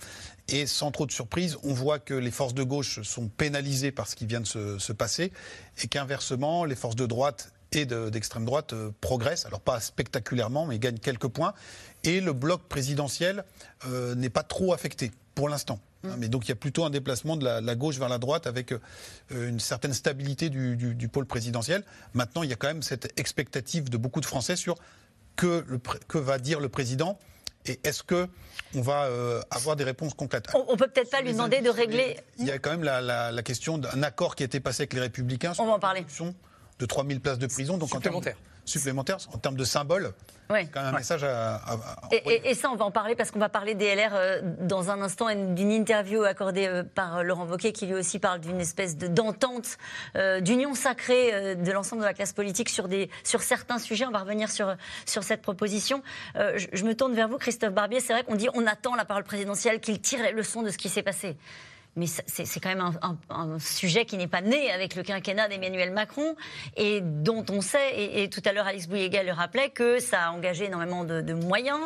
[0.48, 4.08] Et sans trop de surprise, on voit que les forces de gauche sont pénalisées par
[4.08, 4.46] ce qui vient de
[4.78, 5.32] se, passer
[5.84, 10.80] et qu'inversement, les forces de droite et d'extrême droite euh, progressent, alors pas spectaculairement, mais
[10.80, 11.54] gagnent quelques points.
[12.04, 13.44] Et le bloc présidentiel
[13.88, 15.80] euh, n'est pas trop affecté pour l'instant.
[16.12, 18.48] Hein, mais donc il y a plutôt un déplacement de la, gauche vers la droite
[18.48, 18.80] avec euh,
[19.32, 21.84] une certaine stabilité du, pôle présidentiel.
[22.14, 24.76] Maintenant, il y a quand même cette expectative de beaucoup de Français sur
[25.36, 25.66] que,
[26.08, 27.20] que va dire le président
[27.68, 28.28] et est-ce que
[28.76, 30.48] on va euh, avoir des réponses concrètes?
[30.54, 32.20] On, ne peut peut-être pas lui demander de régler.
[32.38, 35.00] Il y a quand même la, question d'un accord qui a été passé avec les
[35.02, 35.54] Républicains.
[35.54, 36.06] Sur on va en parler.
[36.78, 38.36] De 3000 places de prison, donc supplémentaires
[38.66, 40.14] supplémentaire en termes de symbole.
[40.50, 40.68] Oui.
[40.72, 41.60] Quand même un message à.
[42.12, 45.02] et, ça, on va en parler parce qu'on va parler des LR euh, dans un
[45.02, 48.96] instant d'une interview accordée euh, par euh, Laurent Wauquiez qui lui aussi parle d'une espèce
[48.98, 49.78] d'entente,
[50.42, 54.06] d'union sacrée de l'ensemble de la classe politique sur, des, sur certains sujets.
[54.06, 54.76] On va revenir sur,
[55.06, 56.04] sur cette proposition.
[56.36, 58.00] Je, je, me tourne vers vous, Christophe Barbier.
[58.00, 60.78] C'est vrai qu'on dit on attend la parole présidentielle, qu'il tire les leçons de ce
[60.78, 61.38] qui s'est passé
[61.96, 62.92] mais c'est quand même
[63.30, 66.36] un, sujet qui n'est pas né avec le quinquennat d'Emmanuel Macron
[66.76, 70.32] et dont on sait, et, tout à l'heure Alice Bouyega le rappelait, que ça a
[70.32, 71.80] engagé énormément de, moyens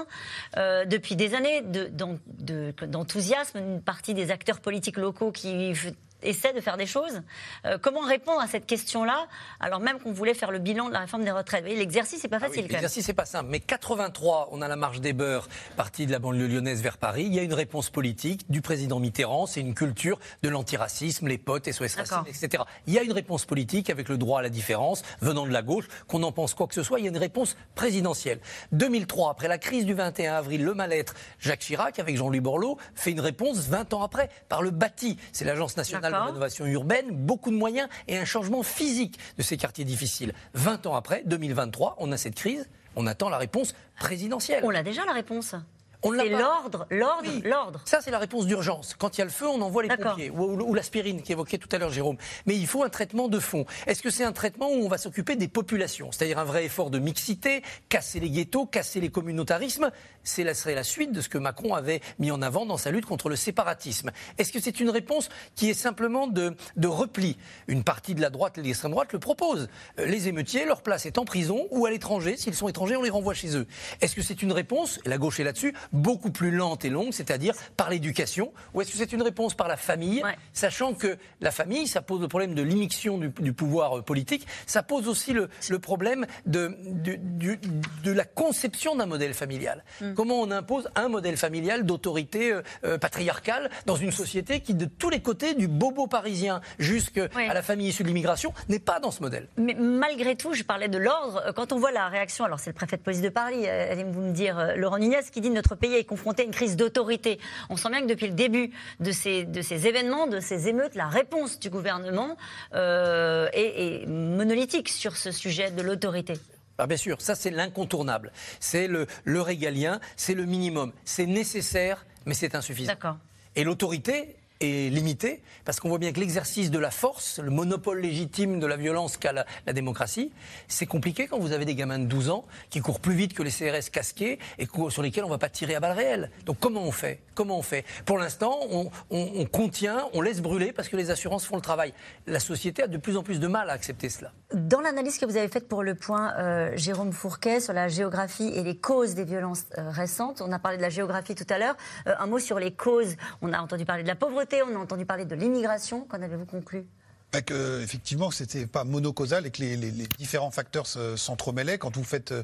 [0.58, 5.74] euh, depuis des années, d'enthousiasme, une partie des acteurs politiques locaux qui
[6.24, 7.22] essaie de faire des choses.
[7.66, 9.28] Euh, comment répondre à cette question-là,
[9.60, 11.62] alors même qu'on voulait faire le bilan de la réforme des retraites?
[11.62, 12.64] Vous voyez, l'exercice n'est pas Ah facile.
[12.64, 12.72] oui.
[12.72, 13.50] L'exercice n'est pas simple.
[13.50, 17.24] Mais 83, on a la marche des beurs, partie de la banlieue lyonnaise vers Paris.
[17.26, 19.46] Il y a une réponse politique du président Mitterrand.
[19.46, 22.64] C'est une culture de l'antiracisme, les potes, SOS Racisme, etc.
[22.88, 25.62] Il y a une réponse politique avec le droit à la différence venant de la
[25.62, 25.86] gauche.
[26.08, 28.40] Qu'on en pense quoi que ce soit, il y a une réponse présidentielle.
[28.72, 33.12] 2003, après la crise du 21 avril, le mal-être, Jacques Chirac, avec Jean-Louis Borloo, fait
[33.12, 35.18] une réponse 20 ans après par le bâti.
[35.32, 36.28] C'est l'Agence nationale de D'accord.
[36.28, 40.34] rénovation urbaine, beaucoup de moyens et un changement physique de ces quartiers difficiles.
[40.54, 44.62] 20 ans après, 2023, on a cette crise, on attend la réponse présidentielle.
[44.64, 45.56] On l'a déjà la réponse.
[46.02, 47.42] C'est l'ordre, l'ordre, Oui.
[47.44, 47.82] l'ordre.
[47.86, 48.96] Ça, c'est la réponse d'urgence.
[48.98, 50.30] Quand il y a le feu, on envoie les pompiers.
[50.30, 52.16] Ou, ou- ou l'aspirine qu'évoquait tout à l'heure Jérôme.
[52.46, 53.66] Mais il faut un traitement de fond.
[53.86, 56.12] Est-ce que c'est un traitement où on va s'occuper des populations?
[56.12, 59.92] C'est-à-dire un vrai effort de mixité, casser les ghettos, casser les communautarismes?
[60.24, 62.92] C'est la, serait la suite de ce que Macron avait mis en avant dans sa
[62.92, 64.12] lutte contre le séparatisme.
[64.38, 67.38] Est-ce que c'est une réponse qui est simplement de, de repli?
[67.68, 69.68] Une partie de la droite et de l'extrême droite le propose.
[70.00, 72.38] Euh, Les émeutiers, leur place est en prison ou à l'étranger.
[72.38, 73.68] S'ils sont étrangers, on les renvoie chez eux.
[74.02, 77.54] Est-ce que c'est une réponse, la gauche est là-dessus, beaucoup plus lente et longue, c'est-à-dire
[77.78, 80.36] par l'éducation Ou est-ce que c'est une réponse par la famille, Ouais.
[80.54, 84.46] sachant que la famille, ça pose le problème de l'immixtion du, du pouvoir euh, politique,
[84.68, 87.60] ça pose aussi le, le problème de, du- du-
[88.04, 89.84] de la conception d'un modèle familial.
[90.02, 90.14] Hmm.
[90.14, 94.86] Comment on impose un modèle familial d'autorité euh, euh, patriarcale dans une société qui, de
[94.86, 97.48] tous les côtés, du bobo parisien jusqu'à Ouais.
[97.54, 100.88] la famille issue de l'immigration, n'est pas dans ce modèle Mais malgré tout, je parlais
[100.88, 101.52] de l'ordre.
[101.56, 104.32] Quand on voit la réaction, alors c'est le préfet de police de Paris, allez-vous me
[104.32, 107.40] dire, Laurent Nunez, qui dit notre pays est confronté à une crise d'autorité.
[107.70, 110.96] On sent bien que depuis le début de ces, de ces événements, de ces émeutes,
[110.96, 112.38] la réponse du gouvernement
[112.76, 116.34] euh, est, est monolithique sur ce sujet de l'autorité.
[116.78, 118.32] Ah, bien sûr, ça c'est l'incontournable.
[118.60, 120.94] C'est le, le régalien, c'est le minimum.
[121.04, 122.94] C'est nécessaire, mais c'est insuffisant.
[122.94, 123.18] D'accord.
[123.56, 128.02] Et l'autorité est limitée, parce qu'on voit bien que l'exercice de la force, le monopole
[128.02, 130.32] légitime de la violence qu'a la, la démocratie,
[130.68, 133.44] c'est compliqué quand vous avez des gamins de 12 ans qui courent plus vite que
[133.44, 136.30] les CRS casqués et sur lesquels on ne va pas tirer à balles réelles.
[136.46, 137.20] Donc comment on fait?
[137.36, 137.86] Comment on fait?
[138.06, 141.62] Pour l'instant, on, on- on contient, on laisse brûler parce que les assurances font le
[141.62, 141.94] travail.
[142.28, 144.34] La société a de plus en plus de mal à accepter cela.
[144.54, 148.52] Dans l'analyse que vous avez faite pour le point, euh, Jérôme Fourquet, sur la géographie
[148.56, 151.58] et les causes des violences euh, récentes, on a parlé de la géographie tout à
[151.60, 151.76] l'heure.
[152.08, 153.16] Euh, un mot sur les causes.
[153.42, 156.02] On a entendu parler de la pauvreté, on a entendu parler de l'immigration.
[156.06, 156.86] Qu'en avez-vous conclu?
[157.32, 161.78] Bah que, effectivement, c'était pas monocausal et que les, différents facteurs se- s'entremêlaient.
[161.78, 162.44] Quand vous faites euh,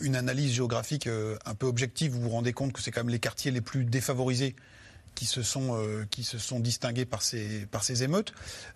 [0.00, 3.12] une analyse géographique euh, un peu objective, vous vous rendez compte que c'est quand même
[3.12, 4.56] les quartiers les plus défavorisés
[5.14, 8.32] qui se sont, euh, qui se sont distingués par ces, par ces émeutes.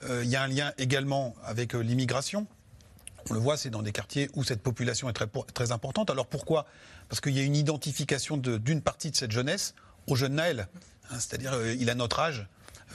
[0.09, 2.47] Il y a un lien également avec l'immigration.
[3.29, 6.09] On le voit, c'est dans des quartiers où cette population est très, très importante.
[6.11, 6.67] Alors pourquoi?
[7.09, 9.75] Parce qu'il y a une identification de- d'une partie de cette jeunesse
[10.07, 10.69] au jeune Naël.
[11.11, 12.47] Hein, C'est-à-dire, il a notre âge,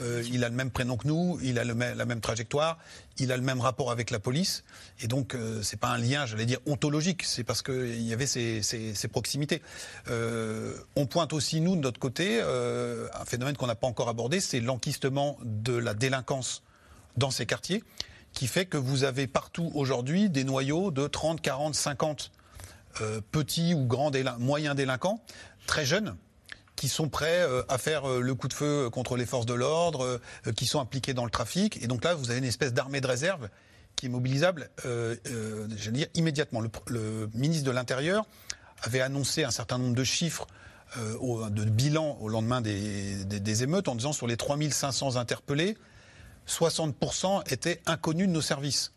[0.01, 2.77] euh, il a le même prénom que nous, il a la même trajectoire,
[3.17, 4.63] il a le même rapport avec la police.
[5.01, 8.25] Et donc, euh, c'est pas un lien, j'allais dire, ontologique, c'est parce qu'il y avait
[8.25, 9.61] ces, proximités.
[10.09, 14.09] Euh, on pointe aussi, nous, de notre côté, euh, un phénomène qu'on n'a pas encore
[14.09, 16.63] abordé, c'est l'enquistement de la délinquance
[17.17, 17.83] dans ces quartiers,
[18.31, 22.31] qui fait que vous avez partout aujourd'hui des noyaux de 30, 40, 50
[23.01, 25.19] euh, petits ou grands moyens délinquants,
[25.65, 26.15] très jeunes,
[26.75, 29.53] qui sont prêts euh, à faire euh, le coup de feu contre les forces de
[29.53, 31.81] l'ordre, euh, qui sont impliqués dans le trafic.
[31.83, 33.49] Et donc là, vous avez une espèce d'armée de réserve
[33.95, 36.61] qui est mobilisable, euh, euh, j'allais dire, immédiatement.
[36.87, 38.25] Le, ministre de l'Intérieur
[38.81, 40.47] avait annoncé un certain nombre de chiffres
[40.97, 45.15] euh, au- de bilan au lendemain des, des- des émeutes en disant sur les 3500
[45.15, 45.77] interpellés,
[46.47, 48.91] 60% étaient inconnus de nos services.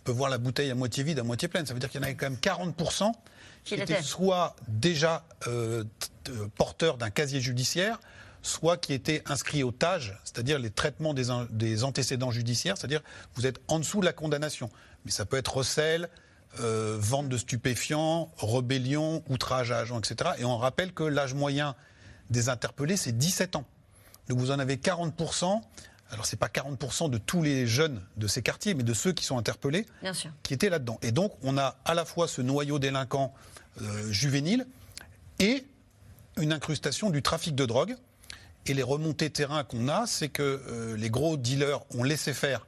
[0.00, 1.64] On peut voir la bouteille à moitié vide, à moitié pleine.
[1.66, 3.12] Ça veut dire qu'il y en avait quand même 40%
[3.64, 5.24] qui étaient soit déjà
[6.56, 8.00] porteurs d'un casier judiciaire,
[8.42, 13.00] soit qui étaient inscrits au TAGE, c'est-à-dire les traitements des, an- des antécédents judiciaires, c'est-à-dire
[13.34, 14.68] vous êtes en dessous de la condamnation.
[15.04, 16.08] Mais ça peut être recel,
[16.60, 20.32] euh, vente de stupéfiants, rébellion, outrage à agent, etc.
[20.38, 21.74] Et on rappelle que l'âge moyen
[22.30, 23.64] des interpellés, c'est 17 ans.
[24.28, 25.60] Donc vous en avez 40%.
[26.10, 29.24] Alors c'est pas 40% de tous les jeunes de ces quartiers, mais de ceux qui
[29.24, 30.30] sont interpellés Bien sûr.
[30.42, 30.98] qui étaient là-dedans.
[31.02, 33.34] Et donc, on a à la fois ce noyau délinquant
[33.82, 34.66] euh, juvénile
[35.40, 35.64] et
[36.38, 37.96] une incrustation du trafic de drogue.
[38.66, 42.66] Et les remontées terrain qu'on a, c'est que euh, les gros dealers ont laissé faire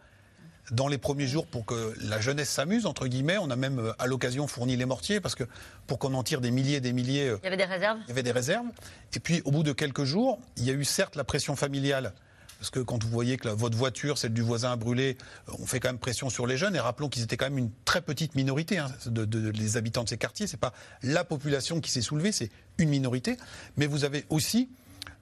[0.71, 3.39] dans les premiers jours pour que la jeunesse s'amuse, entre guillemets.
[3.39, 5.45] On a même, euh, à l'occasion, fourni les mortiers, parce que
[5.87, 7.99] pour qu'on en tire des milliers et des milliers, euh, Il y avait des réserves
[8.05, 8.67] il y avait des réserves.
[9.15, 12.13] Et puis, au bout de quelques jours, il y a eu certes la pression familiale.
[12.59, 15.17] Parce que quand vous voyez que la- votre voiture, celle du voisin a brûlé,
[15.49, 16.75] euh, on fait quand même pression sur les jeunes.
[16.75, 20.05] Et rappelons qu'ils étaient quand même une très petite minorité, hein, de, de- les habitants
[20.05, 20.47] de ces quartiers.
[20.47, 23.37] C'est pas la population qui s'est soulevée, c'est une minorité.
[23.77, 24.71] Mais vous avez aussi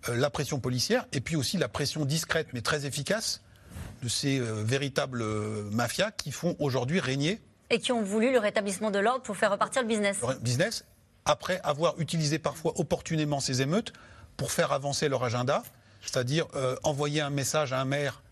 [0.09, 3.41] euh, la pression policière et puis aussi la pression discrète mais très efficace
[4.03, 5.25] de ces véritables
[5.71, 7.41] mafias qui font aujourd'hui régner.
[7.71, 10.19] Et qui ont voulu le rétablissement de l'ordre pour faire repartir le business.
[10.29, 10.85] Le business,
[11.25, 13.93] après avoir utilisé parfois opportunément ces émeutes
[14.37, 15.63] pour faire avancer leur agenda,
[16.05, 16.47] c'est-à-dire
[16.83, 18.23] envoyer un message à un maire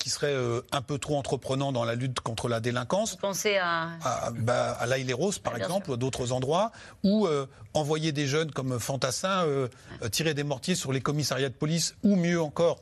[0.00, 3.12] qui serait euh, un peu trop entreprenant dans la lutte contre la délinquance.
[3.12, 6.72] Vous pensez à à, bah, à Rose, par exemple, ou à d'autres endroits,
[7.04, 9.68] ou euh, envoyer des jeunes comme Fantassin euh,
[10.10, 12.80] tirer des mortiers sur les commissariats de police, ou mieux encore.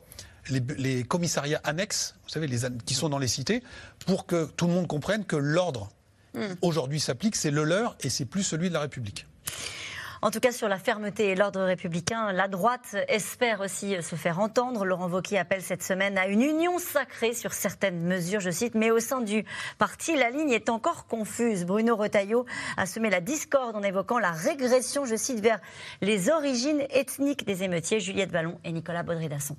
[0.49, 3.61] Les, commissariats annexes, vous savez, les, qui sont dans les cités,
[4.07, 5.91] pour que tout le monde comprenne que l'ordre
[6.33, 6.55] hmm.
[6.63, 9.27] aujourd'hui s'applique, c'est le leur et c'est plus celui de la République.
[10.21, 14.39] En tout cas, sur la fermeté et l'ordre républicain, la droite espère aussi se faire
[14.39, 14.83] entendre.
[14.83, 18.91] Laurent Wauquiez appelle cette semaine à une union sacrée sur certaines mesures, je cite, mais
[18.91, 19.45] au sein du
[19.77, 21.65] parti, la ligne est encore confuse.
[21.65, 22.45] Bruno Retailleau
[22.75, 25.59] a semé la discorde en évoquant la régression, je cite, vers
[26.01, 28.01] les origines ethniques des émeutiers.
[28.01, 29.55] Juliette Vallon et Nicolas Baudry-Dasson.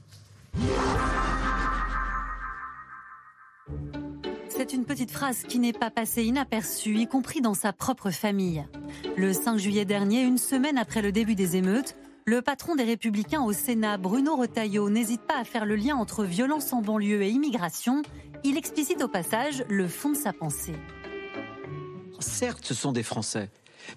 [4.70, 8.64] C'est une petite phrase qui n'est pas passée inaperçue, y compris dans sa propre famille.
[9.16, 13.42] Le 5 juillet dernier, une semaine après le début des émeutes, le patron des Républicains
[13.42, 17.30] au Sénat, Bruno Retailleau, n'hésite pas à faire le lien entre violence en banlieue et
[17.30, 18.02] immigration.
[18.44, 20.76] Il explicite au passage le fond de sa pensée.
[22.20, 23.50] Certes, ce sont des Français,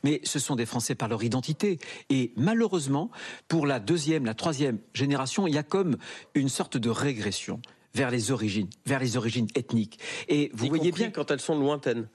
[0.03, 1.77] mais ce sont des Français par leur identité.
[2.09, 3.11] Et malheureusement,
[3.47, 5.97] pour la deuxième, la troisième génération, il y a comme
[6.33, 7.61] une sorte de régression
[7.95, 9.99] vers les origines, vers les origines ethniques.
[10.27, 12.07] Et vous voyez bien quand elles sont lointaines.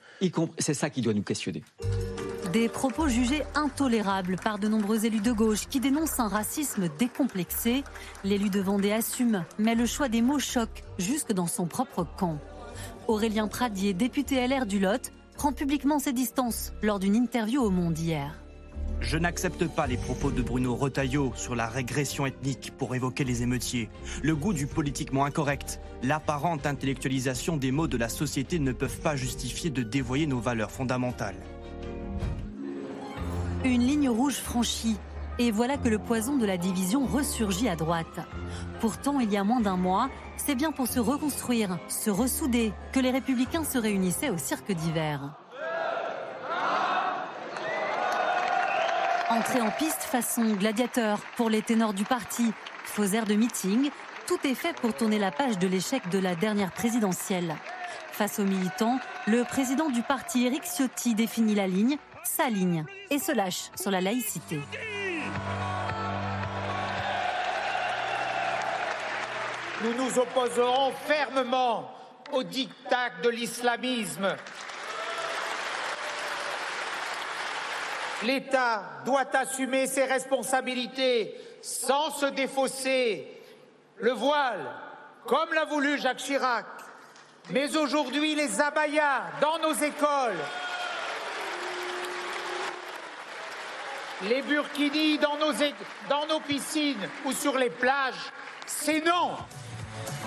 [0.59, 1.62] C'est ça qui doit nous questionner.
[2.53, 7.85] Des propos jugés intolérables par de nombreux élus de gauche qui dénoncent un racisme décomplexé.
[8.24, 12.39] L'élu de Vendée assume, mais le choix des mots choque jusque dans son propre camp.
[13.07, 17.99] Aurélien Pradier, député LR du Lot, prend publiquement ses distances lors d'une interview au Monde
[17.99, 18.35] hier.
[19.01, 23.43] Je n'accepte pas les propos de Bruno Retailleau sur la régression ethnique pour évoquer les
[23.43, 23.89] émeutiers.
[24.22, 29.16] Le goût du politiquement incorrect, l'apparente intellectualisation des mots de la société ne peuvent pas
[29.16, 31.36] justifier de dévoyer nos valeurs fondamentales.
[33.64, 34.97] Une ligne rouge franchie.
[35.41, 38.20] Et voilà que le poison de la division ressurgit à droite.
[38.80, 42.99] Pourtant, il y a moins d'un mois, c'est bien pour se reconstruire, se ressouder, que
[42.99, 45.39] les républicains se réunissaient au cirque d'hiver.
[49.31, 52.51] Entrée en piste façon gladiateur pour les ténors du parti,
[52.85, 53.91] faux air de meeting,
[54.26, 57.55] tout est fait pour tourner la page de l'échec de la dernière présidentielle.
[58.11, 63.18] Face aux militants, le président du parti Éric Ciotti définit la ligne, sa ligne, et
[63.18, 64.61] se lâche sur la laïcité.
[69.85, 71.91] Nous nous opposerons fermement
[72.33, 74.37] au diktat de l'islamisme
[78.25, 83.27] L'État doit assumer ses responsabilités sans se défausser.
[83.99, 84.64] Le voile,
[85.27, 86.66] comme l'a voulu Jacques Chirac,
[87.51, 90.37] mais aujourd'hui les abayas dans nos écoles,
[94.29, 95.53] les burkinis dans nos,
[96.09, 98.33] dans nos piscines ou sur les plages,
[98.66, 99.37] c'est non.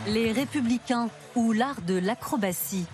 [0.08, 2.86] Les républicains ou l'art de l'acrobatie.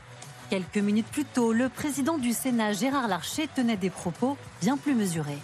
[0.50, 4.96] Quelques minutes plus tôt, le président du Sénat, Gérard Larcher, tenait des propos bien plus
[4.96, 5.40] mesurés.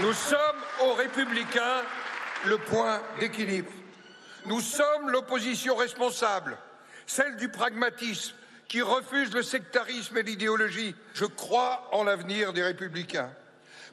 [0.00, 0.38] Nous sommes
[0.82, 1.82] aux républicains
[2.46, 3.70] le point d'équilibre.
[4.46, 6.58] Nous sommes l'opposition responsable,
[7.06, 8.34] celle du pragmatisme
[8.66, 10.96] qui refuse le sectarisme et l'idéologie.
[11.14, 13.30] Je crois en l'avenir des républicains,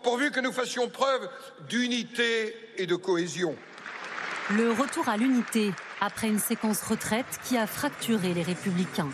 [0.01, 1.29] pourvu que nous fassions preuve
[1.69, 3.55] d'unité et de cohésion.
[4.49, 9.09] Le retour à l'unité après une séquence retraite qui a fracturé les républicains.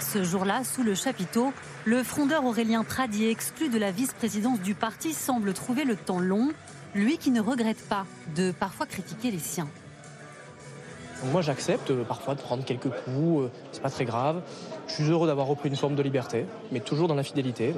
[0.00, 1.52] Ce jour-là, sous le chapiteau,
[1.84, 6.50] le frondeur Aurélien Pradier, exclu de la vice-présidence du parti, semble trouver le temps long,
[6.94, 9.68] lui qui ne regrette pas de parfois critiquer les siens.
[11.32, 14.42] moi j'accepte euh, parfois de prendre quelques coups, euh, c'est pas très grave.
[14.86, 17.74] Je suis heureux d'avoir repris une forme de liberté, mais toujours dans la fidélité.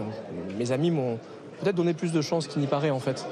[0.58, 1.18] mes amis m'ont
[1.60, 3.26] peut-être donné plus de chance qu'il n'y paraît en fait.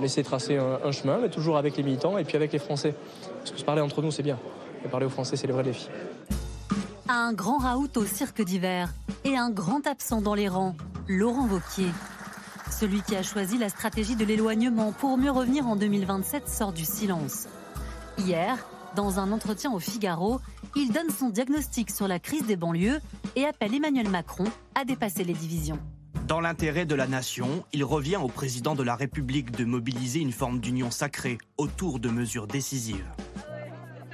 [0.00, 2.94] Laisser tracer un, chemin, mais toujours avec les militants et puis avec les Français.
[3.38, 4.38] Parce que se parler entre nous c'est bien,
[4.82, 5.88] mais parler aux Français c'est le vrai défi
[7.10, 8.92] un grand raout au cirque d'hiver
[9.24, 10.76] et un grand absent dans les rangs,
[11.08, 11.90] Laurent Vauquier.
[12.70, 16.84] Celui qui a choisi la stratégie de l'éloignement pour mieux revenir en 2027 sort du
[16.84, 17.48] silence.
[18.18, 18.56] Hier,
[18.94, 20.40] dans un entretien au Figaro,
[20.76, 23.00] il donne son diagnostic sur la crise des banlieues
[23.34, 24.44] et appelle Emmanuel Macron
[24.74, 25.78] à dépasser les divisions.
[26.28, 30.32] Dans l'intérêt de la nation, il revient au président de la République de mobiliser une
[30.32, 33.10] forme d'union sacrée autour de mesures décisives.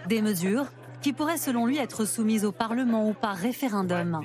[0.09, 0.67] Des mesures
[1.07, 4.23] qui pourrait selon lui être soumise au Parlement ou par référendum.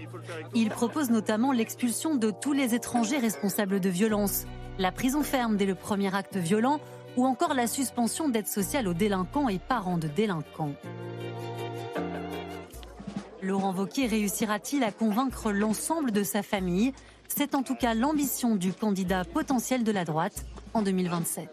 [0.55, 4.47] Il propose notamment l'expulsion de tous les étrangers responsables de violences,
[4.79, 6.79] la prison ferme dès le premier acte violent
[7.17, 10.73] ou encore la suspension d'aide sociale aux délinquants et parents de délinquants.
[13.43, 16.93] Laurent Wauquiez réussira-t-il à convaincre l'ensemble de sa famille?
[17.27, 21.47] C'est en tout cas l'ambition du candidat potentiel de la droite en 2027.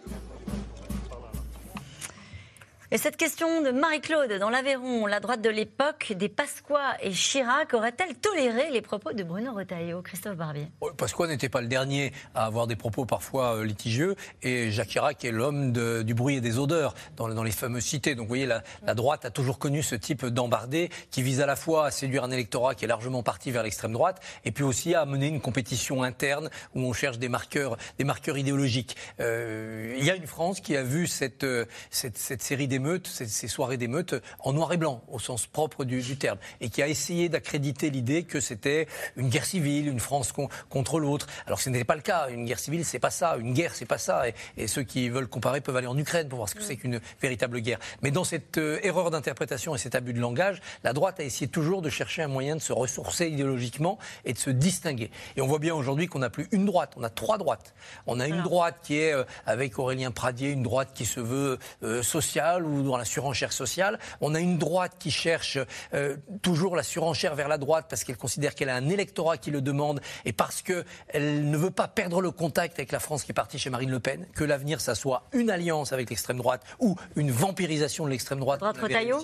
[2.90, 7.74] Et cette question de Marie-Claude dans l'Aveyron, la droite de l'époque des Pasqua et Chirac
[7.74, 10.68] aurait-elle toléré les propos de Bruno Retailleau Christophe Barbier?
[10.96, 15.22] Pasqua n'était pas le dernier à avoir des propos parfois euh, litigieux et Jacques Chirac
[15.22, 15.72] est l'homme
[16.02, 18.14] du bruit et des odeurs dans, dans, les fameuses cités.
[18.14, 18.62] Donc vous voyez, la,
[18.94, 22.30] droite a toujours connu ce type d'embardé qui vise à la fois à séduire un
[22.30, 26.02] électorat qui est largement parti vers l'extrême droite et puis aussi à mener une compétition
[26.02, 28.96] interne où on cherche des marqueurs, des marqueurs idéologiques.
[29.20, 33.48] Euh, il y a une France qui a vu cette, euh, cette série des ces,
[33.48, 37.28] soirées d'émeutes en noir et blanc, au sens propre du, terme, et qui a essayé
[37.28, 40.32] d'accréditer l'idée que c'était une guerre civile, une France
[40.68, 41.26] contre l'autre.
[41.46, 42.28] Alors ce n'était pas le cas.
[42.30, 43.36] Une guerre civile, c'est pas ça.
[43.36, 44.24] Une guerre, c'est pas ça.
[44.56, 47.00] Et, ceux qui veulent comparer peuvent aller en Ukraine pour voir ce que c'est qu'une
[47.22, 47.78] véritable guerre.
[48.02, 51.48] Mais dans cette euh, erreur d'interprétation et cet abus de langage, la droite a essayé
[51.48, 55.10] toujours de chercher un moyen de se ressourcer idéologiquement et de se distinguer.
[55.36, 57.74] Et on voit bien aujourd'hui qu'on n'a plus une droite, on a trois droites.
[58.06, 61.58] On a une droite qui est, euh, avec Aurélien Pradier, une droite qui se veut
[61.82, 63.98] euh, sociale ou dans la surenchère sociale.
[64.20, 65.58] On a une droite qui cherche
[65.94, 69.50] euh, toujours la surenchère vers la droite parce qu'elle considère qu'elle a un électorat qui
[69.50, 73.32] le demande et parce qu'elle ne veut pas perdre le contact avec la France qui
[73.32, 76.96] est partie chez Marine LePen, que l'avenir, ça soit une alliance avec l'extrême droite ou
[77.16, 78.60] une vampirisation de l'extrême droite.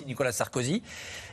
[0.05, 0.83] Nicolas Sarkozy.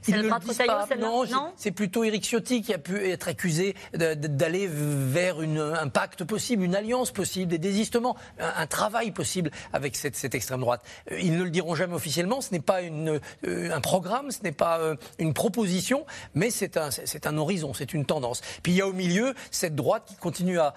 [0.02, 5.42] C'est le droit Non, c'est plutôt Éric Ciotti qui a pu être accusé d'aller vers
[5.42, 10.34] une, un pacte possible, une alliance possible, des désistements, un, travail possible avec cette, cette
[10.34, 10.82] extrême droite.
[11.10, 14.50] Euh, ils ne le diront jamais officiellement ce n'est pas euh, un programme, ce n'est
[14.50, 18.40] pas euh, une proposition, mais c'est un, horizon, c'est une tendance.
[18.64, 20.74] Puis il y a au milieu cette droite qui continue à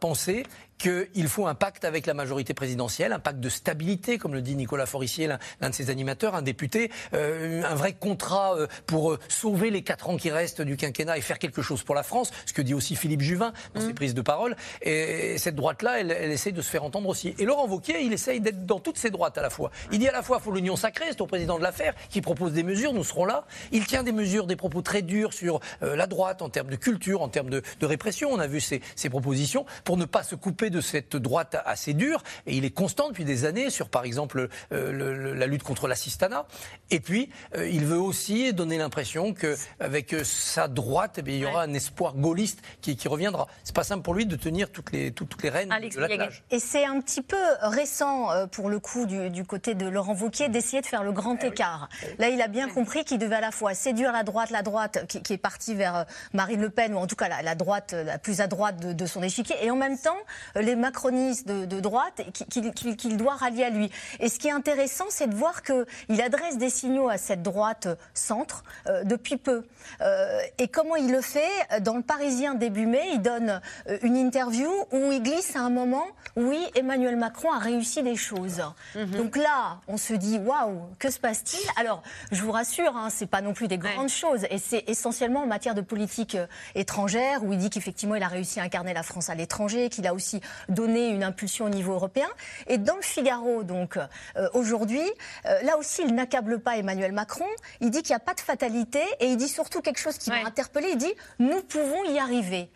[0.00, 0.44] penser
[0.78, 4.56] qu'il faut un pacte avec la majorité présidentielle, un pacte de stabilité, comme le dit
[4.56, 5.28] Nicolas Forissier,
[5.60, 9.82] l'un de ses animateurs, un député, euh, un vrai contrat euh, pour euh, sauver les
[9.82, 12.62] quatre ans qui restent du quinquennat et faire quelque chose pour la France, ce que
[12.62, 13.94] dit aussi Philippe Juvin dans ses mm.
[13.94, 14.56] prises de parole.
[14.82, 17.34] Et, cette droite-là, elle, elle, essaye de se faire entendre aussi.
[17.38, 19.70] Et Laurent Wauquiez, il essaye d'être dans toutes ces droites à la fois.
[19.92, 22.20] Il dit à la fois, il faut l'union sacrée, c'est au président de l'affaire qui
[22.20, 23.46] propose des mesures, nous serons là.
[23.72, 27.22] Il tient des mesures, des propos très durs sur la droite en termes de culture,
[27.22, 28.30] en termes de, de répression.
[28.30, 31.94] On a vu ces, ces propositions pour ne pas se couper de cette droite assez
[31.94, 35.88] dure, et il est constant depuis des années sur, par exemple, euh, la lutte contre
[35.88, 36.46] l'assistanat.
[36.90, 41.46] Et puis, euh, il veut aussi donner l'impression qu'avec euh, sa droite, eh il y
[41.46, 43.48] aura un espoir gaulliste qui, reviendra.
[43.64, 46.58] C'est pas simple pour lui de tenir toutes les, toutes, les rênes de la Et
[46.58, 50.86] c'est un petit peu récent, pour le coup, du, côté de Laurent Wauquiez, d'essayer de
[50.86, 51.88] faire le grand eh écart.
[52.18, 55.06] Là, il a bien compris qu'il devait à la fois séduire la droite, la droite
[55.06, 58.40] qui, est partie vers Marine Le Pen, ou en tout cas la, droite la plus
[58.40, 60.16] à droite de, de son échiquier, et en même temps,
[60.56, 63.90] les macronistes de, droite qu'il doit rallier à lui.
[64.20, 67.88] Et ce qui est intéressant, c'est de voir qu'il adresse des signaux à cette droite
[68.14, 69.64] centre euh, depuis peu.
[70.00, 74.16] Euh, et comment il le fait Dans le Parisien début mai, il donne euh, une
[74.16, 78.60] interview où il glisse à un moment oui, Emmanuel Macron a réussi des choses.
[78.96, 79.16] Mhm.
[79.16, 81.64] Donc là, on se dit waouh, que se passe-t-il?
[81.76, 82.02] Alors,
[82.32, 85.46] je vous rassure, hein, c'est pas non plus des grandes choses, et c'est essentiellement en
[85.46, 86.36] matière de politique
[86.74, 90.06] étrangère où il dit qu'effectivement il a réussi à incarner la France à l'étranger, qu'il
[90.06, 92.28] a aussi donner une impulsion au niveau européen.
[92.66, 95.04] Et dans le Figaro, donc, euh, aujourd'hui,
[95.46, 97.46] euh, là aussi, il n'accable pas Emmanuel Macron.
[97.80, 100.30] Il dit qu'il n'y a pas de fatalité et il dit surtout quelque chose qui
[100.30, 100.88] m'a interpellé.
[100.92, 102.70] Il dit Nous pouvons y arriver.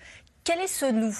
[0.44, 1.16] Quel est ce nous?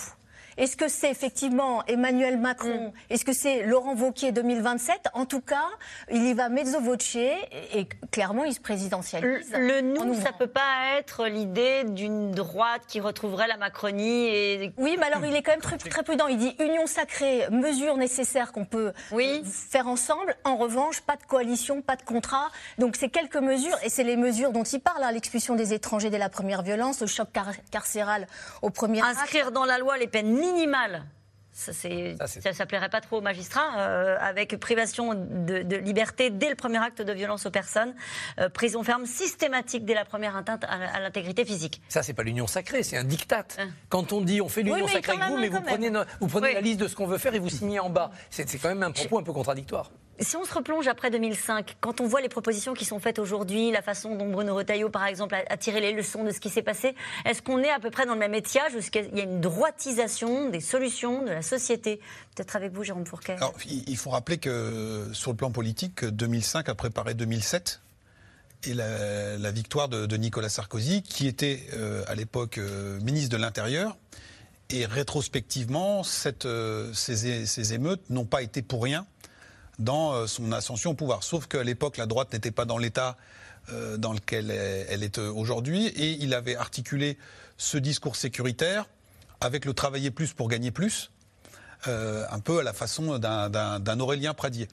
[0.58, 2.92] Est-ce que c'est effectivement Emmanuel Macron mm.
[3.10, 5.66] Est-ce que c'est Laurent Wauquiez 2027 En tout cas,
[6.10, 9.52] il y va mezzo voce et, clairement, il se présidentialise.
[9.56, 14.26] Le, nous, ça peut pas être l'idée d'une droite qui retrouverait la Macronie.
[14.26, 14.72] Et...
[14.76, 16.26] Oui, mais alors il est quand même très, très prudent.
[16.26, 18.92] Il dit union sacrée, mesures nécessaires qu'on peut
[19.44, 20.36] faire ensemble.
[20.44, 22.48] En revanche, pas de coalition, pas de contrat.
[22.78, 26.10] Donc c'est quelques mesures, et c'est les mesures dont il parle, hein, l'expulsion des étrangers
[26.10, 27.28] dès la première violence, le choc
[27.70, 28.26] carcéral
[28.62, 31.04] au premier Inscrire dans la loi les peines minimal.
[31.58, 36.78] Ça, ça, plairait pas trop aux magistrats, euh, avec privation de, liberté dès le premier
[36.78, 37.94] acte de violence aux personnes,
[38.38, 41.82] euh, prison ferme systématique dès la première atteinte à, l'intégrité physique.
[41.88, 43.44] Ça, c'est pas l'union sacrée, c'est un diktat.
[43.58, 43.70] Hein.
[43.88, 45.90] Quand on dit on fait l'union sacrée avec vous, mais vous prenez,
[46.20, 48.46] vous prenez la liste de ce qu'on veut faire et vous signez en bas, c'est
[48.58, 49.90] quand même un propos un peu contradictoire.
[50.20, 53.70] Si on se replonge après 2005, quand on voit les propositions qui sont faites aujourd'hui,
[53.70, 56.62] la façon dont Bruno Retailleau, par exemple, a, tiré les leçons de ce qui s'est
[56.62, 56.94] passé,
[57.24, 59.24] est-ce qu'on est à peu près dans le même étiage ou est-ce qu'il y a
[59.24, 62.00] une droitisation des solutions de la société?
[62.34, 63.36] Peut-être avec vous, Jérôme Fourquet.
[63.36, 67.80] Alors, il faut rappeler que sur le plan politique, 2005 a préparé 2007
[68.64, 73.96] et la, victoire de, Nicolas Sarkozy, qui était euh, à l'époque euh, ministre de l'Intérieur.
[74.70, 76.02] Et rétrospectivement,
[76.44, 79.06] euh, ces émeutes n'ont pas été pour rien
[79.78, 81.22] dans euh, son ascension au pouvoir.
[81.22, 83.16] Sauf qu'à l'époque, la droite n'était pas dans l'État
[83.98, 85.88] dans lequel elle est aujourd'hui.
[85.88, 87.18] Et il avait articulé
[87.58, 88.86] ce discours sécuritaire
[89.42, 91.10] avec le travailler plus pour gagner plus.
[91.86, 94.66] Euh, un peu à la façon d'un Aurélien Pradier.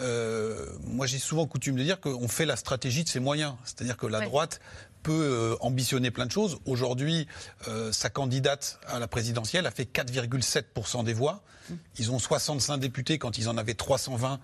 [0.00, 3.54] Euh, moi, j'ai souvent coutume de dire qu'on fait la stratégie de ses moyens.
[3.64, 4.60] C'est-à-dire que la droite
[5.02, 6.58] peut euh, ambitionner plein de choses.
[6.66, 7.26] Aujourd'hui,
[7.92, 11.42] sa candidate à la présidentielle a fait 4,7% des voix.
[11.68, 11.74] Mmh.
[11.98, 14.40] Ils ont 65 députés quand ils en avaient 320.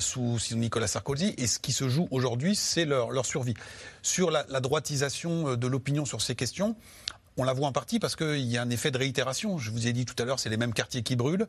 [0.00, 1.34] sous, Nicolas Sarkozy.
[1.36, 3.54] Et ce qui se joue aujourd'hui, c'est leur, survie.
[4.02, 6.76] Sur la droitisation de l'opinion sur ces questions,
[7.38, 9.58] on la voit en partie parce qu'il y a un effet de réitération.
[9.58, 11.46] Je vous ai dit tout à l'heure, c'est les mêmes quartiers qui brûlent.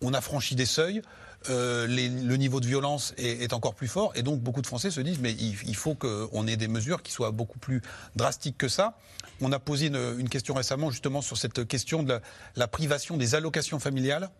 [0.00, 1.02] On a franchi des seuils.
[1.50, 4.12] Euh, le niveau de violence est, encore plus fort.
[4.14, 7.12] Et donc, beaucoup de Français se disent mais il, faut qu'on ait des mesures qui
[7.12, 7.82] soient beaucoup plus
[8.16, 8.96] drastiques que ça.
[9.40, 12.20] On a posé une, question récemment justement sur cette question de
[12.56, 14.30] la, privation des allocations familiales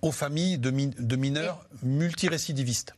[0.00, 2.94] aux familles de, mineurs multirécidivistes.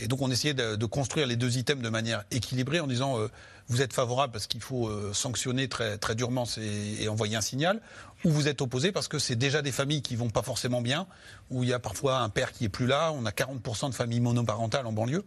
[0.00, 3.28] Et donc, on essayait de, construire les deux items de manière équilibrée en disant euh,
[3.68, 7.80] vous êtes favorable parce qu'il faut euh, sanctionner très, très durement et, envoyer un signal,
[8.24, 11.06] ou vous êtes opposé parce que c'est déjà des familles qui vont pas forcément bien,
[11.50, 13.94] où il y a parfois un père qui est plus là, on a 40% de
[13.94, 15.24] familles monoparentales en banlieue,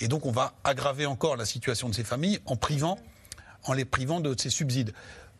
[0.00, 2.98] et donc on va aggraver encore la situation de ces familles en privant,
[3.64, 4.92] en les privant de ces subsides.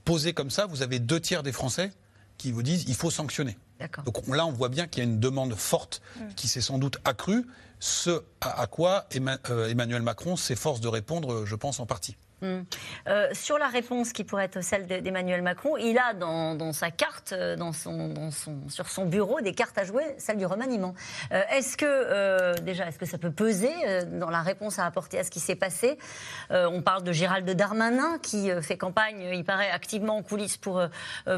[0.04, 1.90] Posé comme ça, vous avez deux tiers des Français
[2.38, 3.56] qui vous disent il faut sanctionner.
[4.04, 6.34] Donc là, on voit bien qu'il y a une demande forte mm.
[6.36, 7.44] qui s'est sans doute accrue,
[7.84, 9.04] ce à quoi
[9.50, 12.16] euh, Emmanuel Macron s'efforce de répondre, je pense, en partie.
[12.42, 12.62] Hmm.
[13.08, 17.32] Euh, sur la réponse qui pourrait être celle d'Emmanuel Macron, il a dans, sa carte,
[17.32, 18.30] euh, dans son,
[18.68, 20.94] sur son bureau, des cartes à jouer, celle du remaniement.
[21.32, 23.72] Euh, est-ce que, déjà, est-ce que ça peut peser
[24.06, 25.98] dans la réponse à apporter à ce qui s'est passé
[26.50, 30.82] On parle de Gérald Darmanin qui fait campagne, il paraît, activement en coulisses pour,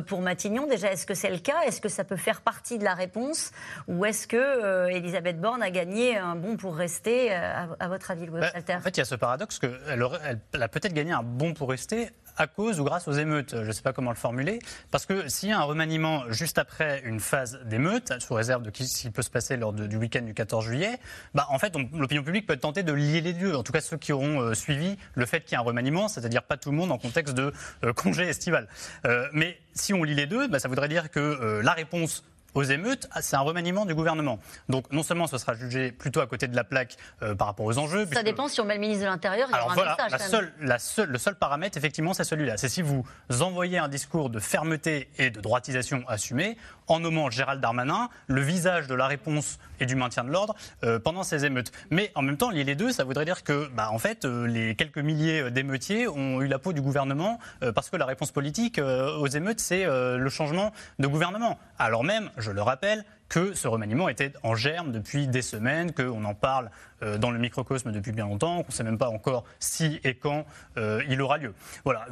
[0.06, 0.66] pour Matignon.
[0.66, 1.62] Déjà, est-ce que c'est le cas?
[1.66, 3.52] Est-ce que ça peut faire partie de la réponse?
[3.88, 8.40] Ou est-ce que Elisabeth Borne a gagné un bon pour rester, à, votre avis, Louis
[8.40, 11.22] bah, En fait, il y a ce paradoxe qu'elle elle, elle a peut-être gagner un
[11.22, 13.54] bon pour rester à cause ou grâce aux émeutes.
[13.62, 14.58] Je ne sais pas comment le formuler.
[14.90, 18.70] Parce que s'il y a un remaniement juste après une phase d'émeute, sous réserve de
[18.74, 20.98] ce qui peut se passer lors du week-end du 14 juillet,
[21.34, 23.54] bah, en fait, l'opinion publique peut tentée de lier les deux.
[23.54, 26.08] En tout cas, ceux qui auront euh, suivi le fait qu'il y a un remaniement,
[26.08, 27.52] c'est-à-dire pas tout le monde en contexte de
[27.84, 28.68] euh, congé estival.
[29.06, 32.24] Euh, mais si on lit les deux, bah, ça voudrait dire que la réponse
[32.56, 34.38] aux émeutes, c'est un remaniement du gouvernement.
[34.68, 37.66] Donc non seulement ce sera jugé plutôt à côté de la plaque euh, par rapport
[37.66, 38.06] aux enjeux.
[38.12, 40.10] Ça dépend si on met le ministre de l'Intérieur, il y aura un message.
[40.10, 42.56] La seule, la seule, le seul paramètre, effectivement, c'est celui-là.
[42.56, 43.04] C'est si vous
[43.40, 46.56] envoyez un discours de fermeté et de droitisation assumé,
[46.88, 50.54] en nommant Gérald Darmanin le visage de la réponse et du maintien de l'ordre
[50.84, 51.72] euh, pendant ces émeutes.
[51.90, 54.46] Mais en même temps, lier les deux, ça voudrait dire que, bah, en fait, euh,
[54.46, 58.30] les quelques milliers d'émeutiers ont eu la peau du gouvernement euh, parce que la réponse
[58.30, 61.58] politique aux émeutes, c'est le changement de gouvernement.
[61.78, 66.24] Alors même, je le rappelle, que ce remaniement était en germe depuis des semaines, qu'on
[66.24, 66.70] en parle
[67.18, 70.46] dans le microcosme depuis bien longtemps, qu'on ne sait même pas encore si et quand
[70.76, 71.52] il aura lieu.
[71.84, 72.06] Voilà.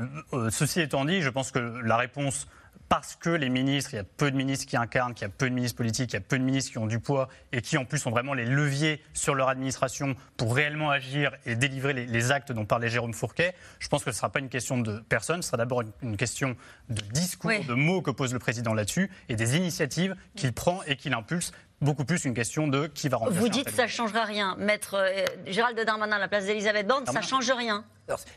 [0.51, 2.49] ceci étant dit, je pense que la réponse
[2.95, 5.35] parce que les ministres, il y a peu de ministres qui incarnent, qu'il y a
[5.37, 7.61] peu de ministres politiques, il y a peu de ministres qui ont du poids et
[7.61, 11.93] qui en plus ont vraiment les leviers sur leur administration pour réellement agir et délivrer
[11.93, 13.53] les, actes dont parlait Jérôme Fourquet.
[13.81, 16.17] Je pense que ce ne sera pas une question de personne, ce sera d'abord une,
[16.17, 16.55] question
[16.89, 20.95] de discours, de mots que pose le président là-dessus et des initiatives qu'il prend et
[20.95, 23.39] qu'il impulse beaucoup plus une question de qui va remplacer.
[23.39, 24.57] Vous dites que ça ne changera rien.
[24.59, 27.85] Mettre euh, Gérald Darmanin à la place d'Elisabeth Borne, ça ne change rien.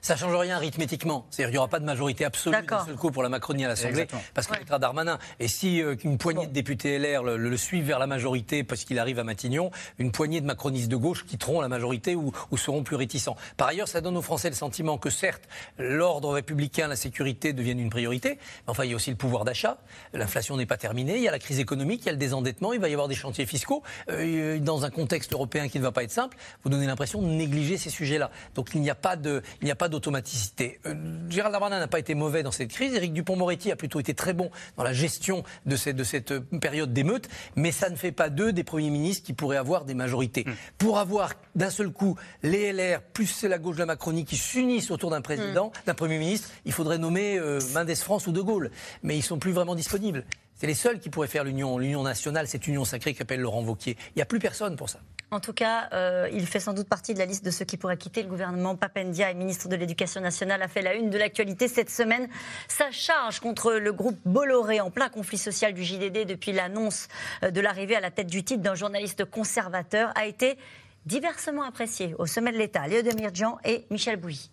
[0.02, 1.28] ça ne change rien arithmétiquement.
[1.30, 3.68] C'est-à-dire qu'il n'y aura pas de majorité absolue d'un seul coup pour la Macronie à
[3.68, 4.80] l'Assemblée, parce qu'il ouais.
[4.80, 5.18] Darmanin.
[5.40, 9.00] Et si euh, une poignée de députés LR le, suivent vers la majorité parce qu'il
[9.00, 12.84] arrive à Matignon, une poignée de macronistes de gauche quitteront la majorité ou, ou, seront
[12.84, 13.36] plus réticents.
[13.56, 15.44] Par ailleurs, ça donne aux Français le sentiment que certes,
[15.78, 19.46] l'ordre républicain, la sécurité deviennent une priorité, mais enfin il y a aussi le pouvoir
[19.46, 19.78] d'achat.
[20.14, 22.74] L'inflation n'est pas terminée, il y a la crise économique, il y a le désendettement,
[22.74, 23.84] il va y avoir des chantiers fiscaux.
[24.10, 27.28] Euh, dans un contexte européen qui ne va pas être simple, vous donnez l'impression de
[27.28, 28.32] négliger ces sujets-là.
[28.56, 30.80] Donc il n'y a pas de, il n'y a pas d'automaticité.
[30.86, 30.96] Euh,
[31.30, 32.94] Gérald Darmanin n'a pas été mauvais dans cette crise.
[32.94, 36.40] Éric Dupont-Moretti a plutôt été très bon dans la gestion de cette, de cette euh,
[36.62, 39.94] période d'émeute, mais ça ne fait pas d'eux des premiers ministres qui pourraient avoir des
[39.94, 40.46] majorités.
[40.48, 40.54] Hmm.
[40.78, 44.90] Pour avoir d'un seul coup les LR plus la gauche de la Macronie qui s'unissent
[44.90, 45.86] autour d'un président, hmm.
[45.86, 47.40] d'un premier ministre, il faudrait nommer
[47.74, 48.72] Mendes France ou De Gaulle,
[49.04, 50.24] mais ils sont plus vraiment disponibles.
[50.58, 53.96] C'est les seuls qui pourraient faire l'union, l'union nationale, cette union sacrée qu'appelle Laurent Vauquier.
[54.10, 55.00] Il n'y a plus personne pour ça.
[55.30, 57.78] En tout cas, euh, il fait sans doute partie de la liste de ceux qui
[57.78, 58.76] pourraient quitter le gouvernement.
[58.76, 62.28] Papendia, ministre de l'Éducation nationale, a fait la une de l'actualité cette semaine.
[62.70, 67.08] Sa charge contre le groupe Bolloré en plein conflit social du JDD depuis l'annonce
[67.44, 70.58] euh, de l'arrivée à la tête du titre d'un journaliste conservateur a été
[71.06, 72.88] diversement appréciée au sommet de l'État.
[72.88, 74.50] Léo Demirjian et Michel Bouilly.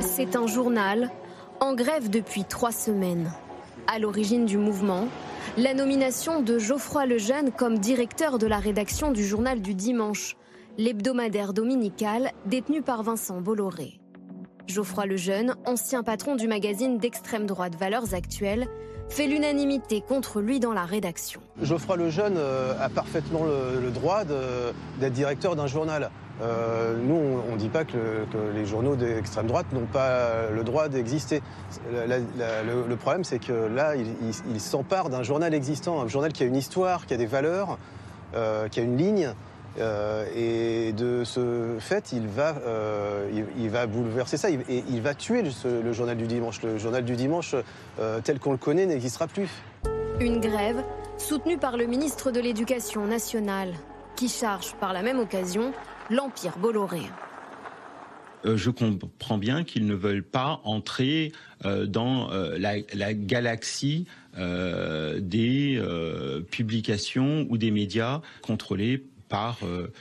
[0.00, 1.10] C'est un journal
[1.60, 3.30] en grève depuis trois semaines.
[3.86, 5.08] À l'origine du mouvement,
[5.58, 10.36] la nomination de Geoffroy Lejeune comme directeur de la rédaction du journal du dimanche.
[10.78, 14.00] l'hebdomadaire dominical détenu par Vincent Bolloré.
[14.66, 18.68] Geoffroy Lejeune, ancien patron du magazine d'extrême droite Valeurs Actuelles,
[19.10, 21.40] fait l'unanimité contre lui dans la rédaction.
[21.60, 26.10] Geoffroy Lejeune euh, a parfaitement le, droit d'être directeur d'un journal.
[26.42, 30.88] Euh, nous, on ne dit pas que, les journaux d'extrême droite n'ont pas le droit
[30.88, 31.42] d'exister.
[31.92, 36.56] Le, problème, c'est que là, il, s'empare d'un journal existant, un journal qui a une
[36.56, 37.78] histoire, qui a des valeurs,
[38.34, 39.34] euh, qui a une ligne.
[39.78, 42.56] Euh, et de ce fait, il va,
[43.56, 44.50] il, va bouleverser ça.
[44.50, 46.62] et il va tuer le, journal du dimanche.
[46.62, 47.54] Le journal du dimanche,
[48.24, 49.48] tel qu'on le connaît, n'existera plus.
[50.20, 50.82] Une grève
[51.18, 53.72] soutenue par le ministre de l'Éducation nationale,
[54.16, 55.72] qui charge par la même occasion
[56.10, 57.02] l'Empire Bolloré.
[58.44, 61.32] Euh, je comprends bien qu'ils ne veulent pas entrer
[61.64, 64.06] euh, dans euh, la, galaxie
[64.36, 65.82] des
[66.50, 69.60] publications ou des médias contrôlés par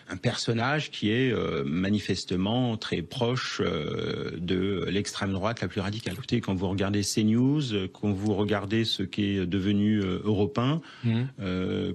[0.10, 6.16] un personnage qui est manifestement très proche de l'extrême droite la plus radicale.
[6.16, 11.22] Écoutez, quand vous regardez CNews, quand vous regardez ce qui est devenu européen, mmh.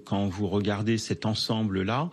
[0.04, 2.10] quand vous regardez cet ensemble-là,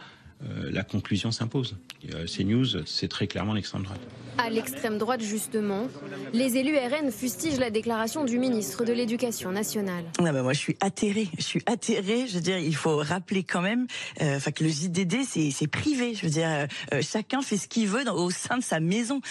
[0.72, 1.76] la conclusion s'impose.
[2.14, 4.00] Euh, CNews, c'est très clairement l'extrême droite.
[4.38, 5.88] À l'extrême droite, justement,
[6.34, 10.06] les élus RN fustigent la déclaration du ministre de l'Éducation nationale.
[10.20, 11.28] Ah bah moi, je suis atterrée.
[11.38, 12.26] Je suis atterrée.
[12.28, 13.88] Je veux dire, il faut rappeler quand même
[14.22, 16.16] euh, que le JDD, c'est privé.
[16.16, 19.22] Je veux dire, euh, chacun fait ce qu'il veut au sein de sa maison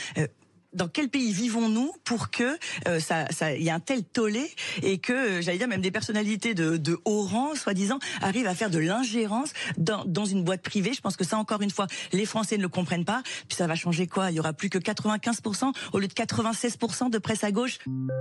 [0.73, 2.59] dans quel pays vivons-nous pour que
[2.89, 4.49] euh, ça, y ait un tel tollé
[4.83, 8.71] et que, euh, j'allais dire, même des personnalités de, haut rang, soi-disant, arrivent à faire
[8.71, 10.93] de l'ingérence dans, dans une boîte privée.
[10.93, 13.23] Je pense que ça, encore une fois, les Français ne le comprennent pas.
[13.49, 14.31] Puis ça va changer quoi?
[14.31, 17.79] Il y aura plus que 95% au lieu de 96% de presse à gauche.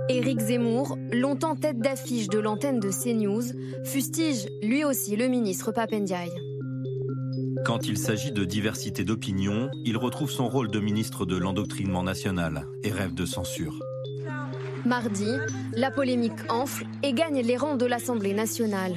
[0.08, 3.42] Éric Zemmour, longtemps tête d'affiche de l'antenne de CNews,
[3.84, 6.30] fustige lui aussi le ministre Papendiaï.
[7.64, 12.66] Quand il s'agit de diversité d'opinion, il retrouve son rôle de ministre de l'endoctrinement national
[12.82, 13.78] et rêve de censure.
[14.86, 15.36] Mardi,
[15.74, 18.94] la polémique enfle et gagne les rangs de l'Assemblée nationale.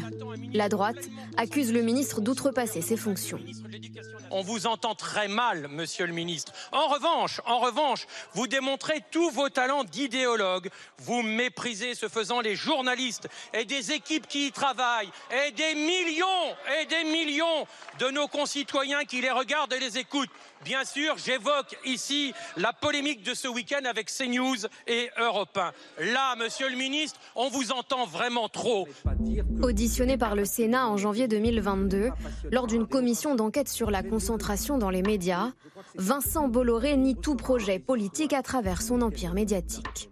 [0.53, 3.39] La droite accuse le ministre d'outrepasser ses fonctions
[4.33, 6.51] on vous entend très mal, monsieur le ministre.
[6.71, 10.69] En revanche, vous démontrez tous vos talents d'idéologue.
[10.97, 16.25] Vous méprisez, ce faisant, les journalistes et des équipes qui y travaillent, et des millions
[16.79, 17.67] et des millions
[17.99, 20.31] de nos concitoyens qui les regardent et les écoutent.
[20.63, 26.05] Bien sûr, j'évoque ici la polémique de ce week-end avec CNews et Europe 1.
[26.13, 28.87] Là, monsieur le ministre, on vous entend vraiment trop.
[29.61, 32.11] Auditionné par le Sénat en janvier 2022,
[32.51, 35.51] lors d'une commission d'enquête sur la concentration dans les médias,
[35.95, 40.09] Vincent Bolloré nie tout projet politique à travers son empire médiatique.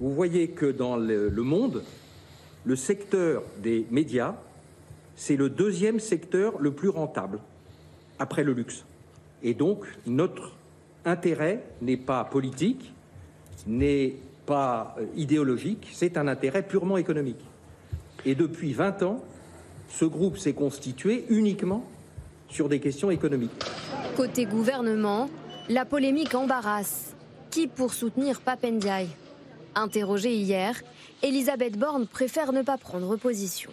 [0.00, 1.84] Vous voyez que dans le monde,
[2.64, 4.34] le secteur des médias,
[5.14, 7.38] c'est le deuxième secteur le plus rentable
[8.18, 8.84] après le luxe.
[9.42, 10.52] Et donc, notre
[11.04, 12.92] intérêt n'est pas politique,
[13.66, 14.14] n'est
[14.46, 17.40] pas euh, idéologique, c'est un intérêt purement économique.
[18.24, 19.24] Et depuis 20 ans,
[19.88, 21.84] ce groupe s'est constitué uniquement
[22.48, 23.50] sur des questions économiques.
[24.16, 25.28] Côté gouvernement,
[25.68, 27.14] la polémique embarrasse.
[27.50, 29.08] Qui pour soutenir Papendiaï?
[29.74, 30.80] Interrogée hier,
[31.22, 33.70] Elisabeth Borne préfère ne pas prendre position.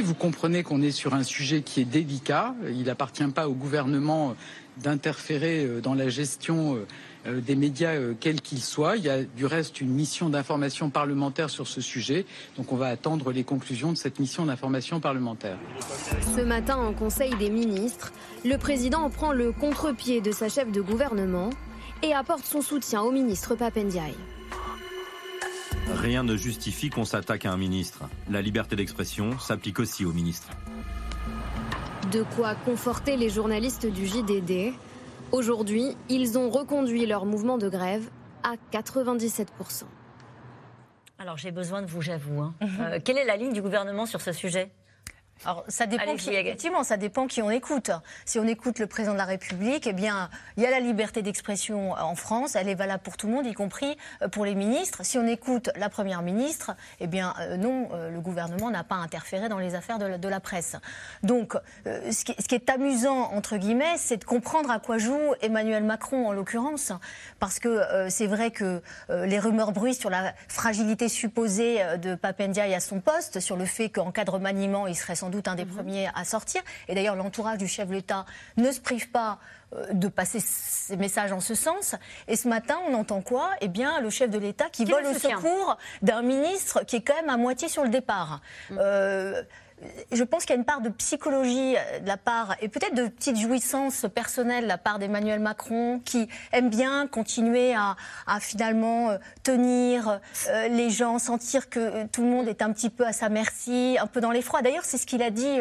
[0.00, 2.54] Vous comprenez qu'on est sur un sujet qui est délicat.
[2.68, 4.36] Il n'appartient pas au gouvernement
[4.76, 6.86] d'interférer euh, dans la gestion euh,
[7.26, 8.96] euh, des médias quels qu'ils soient.
[8.96, 12.26] Il y a du reste une mission d'information parlementaire sur ce sujet.
[12.56, 15.58] Donc on va attendre les conclusions de cette mission d'information parlementaire.
[16.36, 18.12] Ce matin, en Conseil des ministres,
[18.44, 21.50] le président prend le contre-pied de sa chef de gouvernement
[22.02, 24.14] et apporte son soutien au ministre Papendiaï.
[25.94, 28.04] Rien ne justifie qu'on s'attaque à un ministre.
[28.30, 30.48] La liberté d'expression s'applique aussi aux ministres.
[32.12, 34.74] De quoi conforter les journalistes du JDD.
[35.32, 38.08] Aujourd'hui, ils ont reconduit leur mouvement de grève
[38.42, 39.46] à 97%.
[41.18, 42.40] Alors j'ai besoin de vous, j'avoue.
[42.40, 42.54] Hein.
[42.60, 42.68] Mhm.
[42.80, 44.70] Euh, quelle est la ligne du gouvernement sur ce sujet?
[45.44, 47.90] Alors, ça dépend qui, effectivement, ça dépend qui on écoute.
[48.24, 51.22] Si on écoute le président de la République, eh bien, il y a la liberté
[51.22, 54.54] d'expression en France, elle est valable pour tout le monde, y compris euh, pour les
[54.54, 55.04] ministres.
[55.04, 58.96] Si on écoute la première ministre, eh bien, euh, non, euh, le gouvernement n'a pas
[58.96, 60.76] interféré dans les affaires de la, presse.
[61.24, 65.18] Donc, ce qui, ce, qui, est amusant, entre guillemets, c'est de comprendre à quoi joue
[65.40, 66.92] Emmanuel Macron, en l'occurrence,
[67.40, 72.80] parce que c'est vrai que les rumeurs bruissent sur la fragilité supposée de Papendiaï à
[72.80, 75.64] son poste, sur le fait qu'en cas de remaniement, il serait sans doute un des
[75.64, 75.74] mhm.
[75.74, 76.62] premiers à sortir.
[76.88, 78.26] Et d'ailleurs, l'entourage du chef de l'État
[78.56, 79.38] ne se prive pas
[79.74, 81.94] euh, de passer ces messages en ce sens.
[82.26, 83.50] Et ce matin, on entend quoi?
[83.60, 87.16] Eh bien, le chef de l'État qui, vole au secours d'un ministre qui est quand
[87.16, 88.40] même à moitié sur le départ.
[88.70, 88.78] Mhm.
[88.80, 89.42] Euh,
[90.12, 92.94] je pense qu'il y a une part de psychologie euh, de la part, et peut-être
[92.94, 97.96] de petites jouissances personnelles de la part d'Emmanuel Macron, qui aime bien continuer à,
[98.40, 103.06] finalement euh, tenir euh, les gens, sentir que tout le monde est un petit peu
[103.06, 104.62] à sa merci, un peu dans l'effroi.
[104.62, 105.58] D'ailleurs, c'est ce qu'il a dit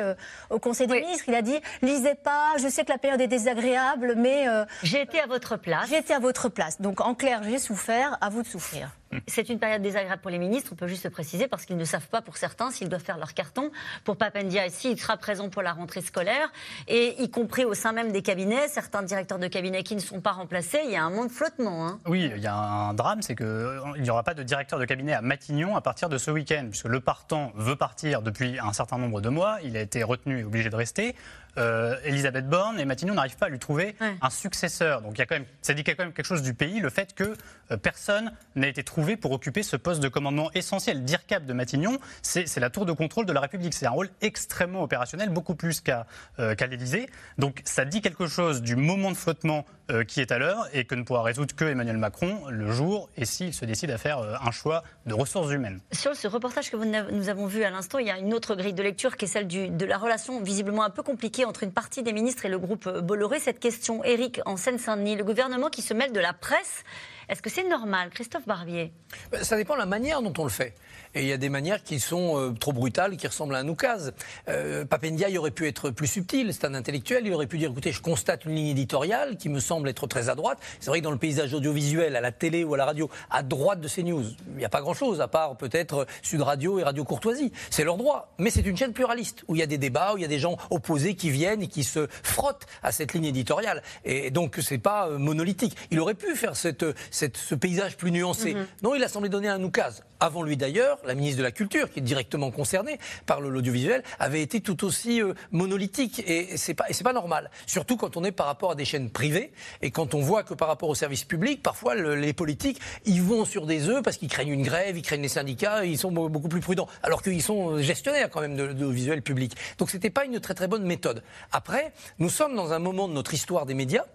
[0.50, 1.26] au Conseil des ministres.
[1.28, 4.46] Il a dit lisez pas, je sais que la période est désagréable, mais.
[4.84, 5.90] j'ai été à votre place.
[5.90, 6.82] J'ai été à votre place.
[6.82, 8.90] Donc, en clair, j'ai souffert, à vous de souffrir.
[9.28, 12.08] C'est une période désagréable pour les ministres, on peut juste préciser, parce qu'ils ne savent
[12.08, 13.72] pas pour certains s'ils doivent faire leur carton.
[14.04, 16.52] Pour Papendia, ici, il sera présent pour la rentrée scolaire,
[16.88, 20.22] et y compris au sein même des cabinets, certains directeurs de cabinets qui ne sont
[20.22, 21.88] pas remplacés, il y a un monde flottement.
[21.88, 22.00] Hein.
[22.06, 25.14] Oui, il y a un drame, c'est qu'il n'y aura pas de directeur de cabinet
[25.14, 28.98] à Matignon à partir de ce week-end, puisque le partant veut partir depuis un certain
[28.98, 31.16] nombre de mois, il a été retenu et obligé de rester.
[31.58, 35.02] Euh, Elisabeth Borne et Matignon n'arrivent pas à lui trouver un successeur.
[35.02, 36.90] Donc il y a quand même, ça dit quand même quelque chose du pays, le
[36.90, 37.36] fait que
[37.72, 41.04] euh, personne n'a été trouvé pour occuper ce poste de commandement essentiel.
[41.28, 43.74] Cap de Matignon, c'est la tour de contrôle de la République.
[43.74, 46.06] C'est un rôle extrêmement opérationnel, beaucoup plus qu'à
[46.40, 47.10] euh, l'Élysée.
[47.38, 49.66] Donc ça dit quelque chose du moment de flottement
[50.08, 53.26] qui est à l'heure et que ne pourra résoudre que Emmanuel Macron le jour et
[53.26, 55.80] s'il se décide à faire un choix de ressources humaines.
[55.92, 56.78] Sur ce reportage que
[57.12, 59.28] nous avons vu à l'instant, il y a une autre grille de lecture qui est
[59.28, 62.60] celle de la relation visiblement un peu compliquée entre une partie des ministres et le
[62.60, 63.40] groupe Bolloré.
[63.40, 66.84] Cette question, Eric, en Seine-Saint-Denis, le gouvernement qui se mêle de la presse,
[67.30, 68.94] est-ce que c'est normal, Christophe Barbier?
[69.42, 70.74] Ça dépend de la manière dont on le fait.
[71.14, 73.68] Et il y a des manières qui sont euh, trop brutales, qui ressemblent à un
[73.68, 74.14] oukase.
[74.50, 76.54] Euh, Papendia, il aurait pu être plus subtil.
[76.54, 77.24] C'est un intellectuel.
[77.26, 80.30] Il aurait pu dire écoutez, je constate une ligne éditoriale qui me semble être très
[80.30, 80.60] à droite.
[80.80, 83.44] C'est vrai que dans le paysage audiovisuel, à la télé ou à la radio, à
[83.44, 86.84] droite de ces news, il n'y a pas grand-chose, à part peut-être Sud Radio et
[86.84, 87.52] Radio Courtoisie.
[87.70, 88.34] C'est leur droit.
[88.38, 90.30] Mais c'est une chaîne pluraliste, où il y a des débats, où il y a
[90.30, 93.82] des gens opposés qui viennent et qui se frottent à cette ligne éditoriale.
[94.06, 95.76] Et donc, c'est pas euh, monolithique.
[95.92, 96.86] Il aurait pu faire cette,
[97.18, 98.56] cette, ce paysage plus nuancé.
[98.84, 100.04] Non, il a semblé donner un oukase.
[100.20, 104.42] Avant lui d'ailleurs, la ministre de la Culture, qui est directement concernée par l'audiovisuel, avait
[104.42, 106.24] été tout aussi euh, monolithique.
[106.26, 107.52] Et c'est pas, pas normal.
[107.66, 109.52] Surtout quand on est par rapport à des chaînes privées
[109.82, 113.46] et quand on voit que par rapport aux services publics, parfois les politiques, ils vont
[113.46, 116.50] sur des œufs parce qu'ils craignent une grève, ils craignent les syndicats, ils sont beaucoup
[116.50, 116.88] plus prudents.
[117.04, 119.56] Alors qu'ils sont gestionnaires quand même de l'audiovisuel public.
[119.78, 121.24] Donc c'était pas une très très bonne méthode.
[121.52, 124.06] Après, nous sommes dans un moment de notre histoire des médias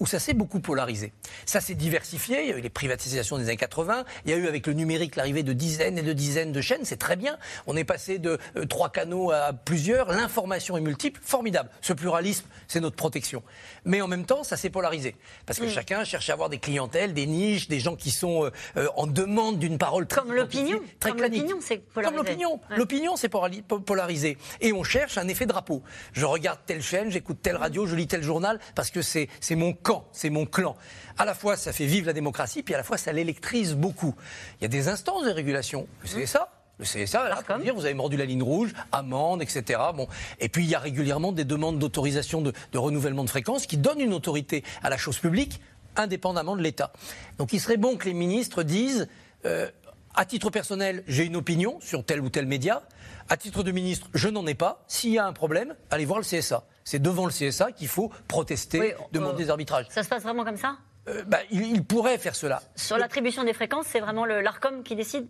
[0.00, 1.12] où ça s'est beaucoup polarisé.
[1.44, 4.36] Ça s'est diversifié, il y a eu les privatisations des années 80, il y a
[4.38, 7.36] eu avec le numérique l'arrivée de dizaines et de dizaines de chaînes, c'est très bien.
[7.66, 11.68] On est passé de euh, trois canaux à plusieurs, l'information est multiple, formidable.
[11.82, 13.42] Ce pluralisme, c'est notre protection.
[13.84, 15.16] Mais en même temps, ça s'est polarisé.
[15.46, 18.50] Parce que chacun cherche à avoir des clientèles, des niches, des gens qui sont euh,
[18.78, 20.80] euh, en demande d'une parole très Comme l'opinion.
[20.98, 22.16] Très Comme l'opinion, c'est polarisé.
[22.16, 22.60] Comme l'opinion.
[22.70, 24.38] L'opinion, c'est polarisé.
[24.62, 25.82] Et on cherche un effet drapeau.
[26.12, 29.72] Je regarde telle chaîne, j'écoute telle radio, je lis tel journal, parce que c'est mon
[30.12, 30.76] c'est mon clan.
[31.18, 34.14] À la fois, ça fait vivre la démocratie, puis à la fois, ça l'électrise beaucoup.
[34.60, 35.86] Il y a des instances de régulation.
[36.04, 39.78] C'est ça le CSA, là, dire, vous avez mordu la ligne rouge, amende, etc.
[39.94, 40.08] Bon.
[40.38, 44.00] Et puis, il y a régulièrement des demandes d'autorisation de, renouvellement de fréquence qui donnent
[44.00, 45.60] une autorité à la chose publique,
[45.96, 46.92] indépendamment de l'État.
[47.36, 49.08] Donc, il serait bon que les ministres disent,
[49.44, 49.68] euh,
[50.14, 52.82] à titre personnel, j'ai une opinion sur tel ou tel média.
[53.28, 54.82] À titre de ministre, je n'en ai pas.
[54.88, 56.64] S'il y a un problème, allez voir le CSA.
[56.90, 59.86] C'est devant le CSA qu'il faut protester, demander des arbitrages.
[59.90, 60.76] Ça se passe vraiment comme ça?
[61.06, 62.60] Euh, bah, il, pourrait faire cela.
[62.74, 65.28] Sur l'attribution des fréquences, c'est vraiment l'ARCOM qui décide?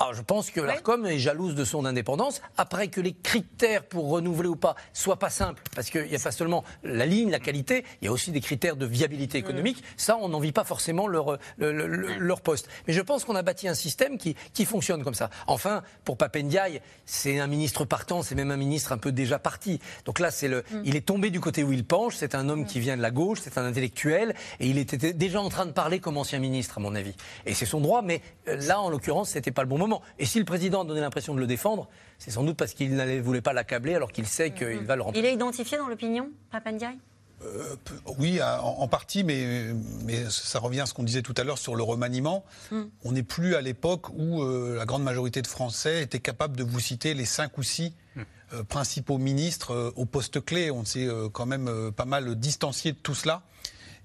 [0.00, 2.42] Alors, ah, je pense que l'ARCOM est jalouse de son indépendance.
[2.56, 6.18] Après que les critères pour renouveler ou pas soient pas simples, parce qu'il n'y a
[6.18, 9.78] pas seulement la ligne, la qualité, il y a aussi des critères de viabilité économique.
[9.78, 9.84] Mm.
[9.96, 12.68] Ça, on n'en vit pas forcément leur, leur poste.
[12.88, 15.30] Mais je pense qu'on a bâti un système qui, qui fonctionne comme ça.
[15.46, 19.78] Enfin, pour Papendiaï, c'est un ministre partant, c'est même un ministre un peu déjà parti.
[20.06, 20.82] Donc là, c'est le, mm.
[20.84, 22.16] il est tombé du côté où il penche.
[22.16, 22.66] C'est un homme mm.
[22.66, 25.72] qui vient de la gauche, c'est un intellectuel, et il était déjà en train de
[25.72, 27.14] parler comme ancien ministre, à mon avis.
[27.46, 29.83] Et c'est son droit, mais euh, là, en l'occurrence, c'était pas le bon moment.
[30.18, 32.94] Et si le président a donné l'impression de le défendre, c'est sans doute parce qu'il
[32.94, 35.26] ne voulait pas l'accabler alors qu'il sait qu'il va le remplacer.
[35.26, 36.98] Il est identifié dans l'opinion, Papandiaï
[37.42, 37.76] euh,
[38.18, 39.74] oui, en, partie, mais,
[40.04, 42.44] mais, ça revient à ce qu'on disait tout à l'heure sur le remaniement.
[42.70, 42.84] Hmm.
[43.04, 46.64] On n'est plus à l'époque où euh, la grande majorité de Français étaient capables de
[46.64, 48.22] vous citer les cinq ou six hmm.
[48.54, 50.70] euh, principaux ministres au poste clé.
[50.70, 53.42] On s'est quand même pas mal distancié de tout cela.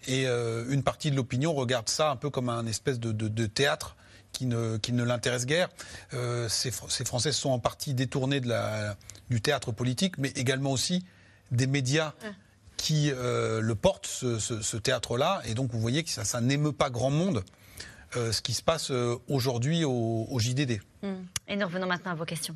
[0.07, 3.97] Et une partie de l'opinion regarde ça un peu comme un espèce de théâtre
[4.39, 5.67] qui ne, qui ne l'intéresse guère.
[6.13, 8.95] Euh, ces, Français sont en partie détournés de la,
[9.29, 11.03] du théâtre politique, mais également aussi
[11.51, 12.13] des médias
[12.77, 15.41] qui euh, le portent, ce, théâtre-là.
[15.43, 17.43] Et donc, vous voyez que ça, ça n'émeut pas grand monde.
[18.15, 18.93] Euh, ce qui se passe
[19.27, 20.79] aujourd'hui au, JDD.
[21.03, 21.25] Hmm.
[21.49, 22.55] Et nous revenons maintenant à vos questions.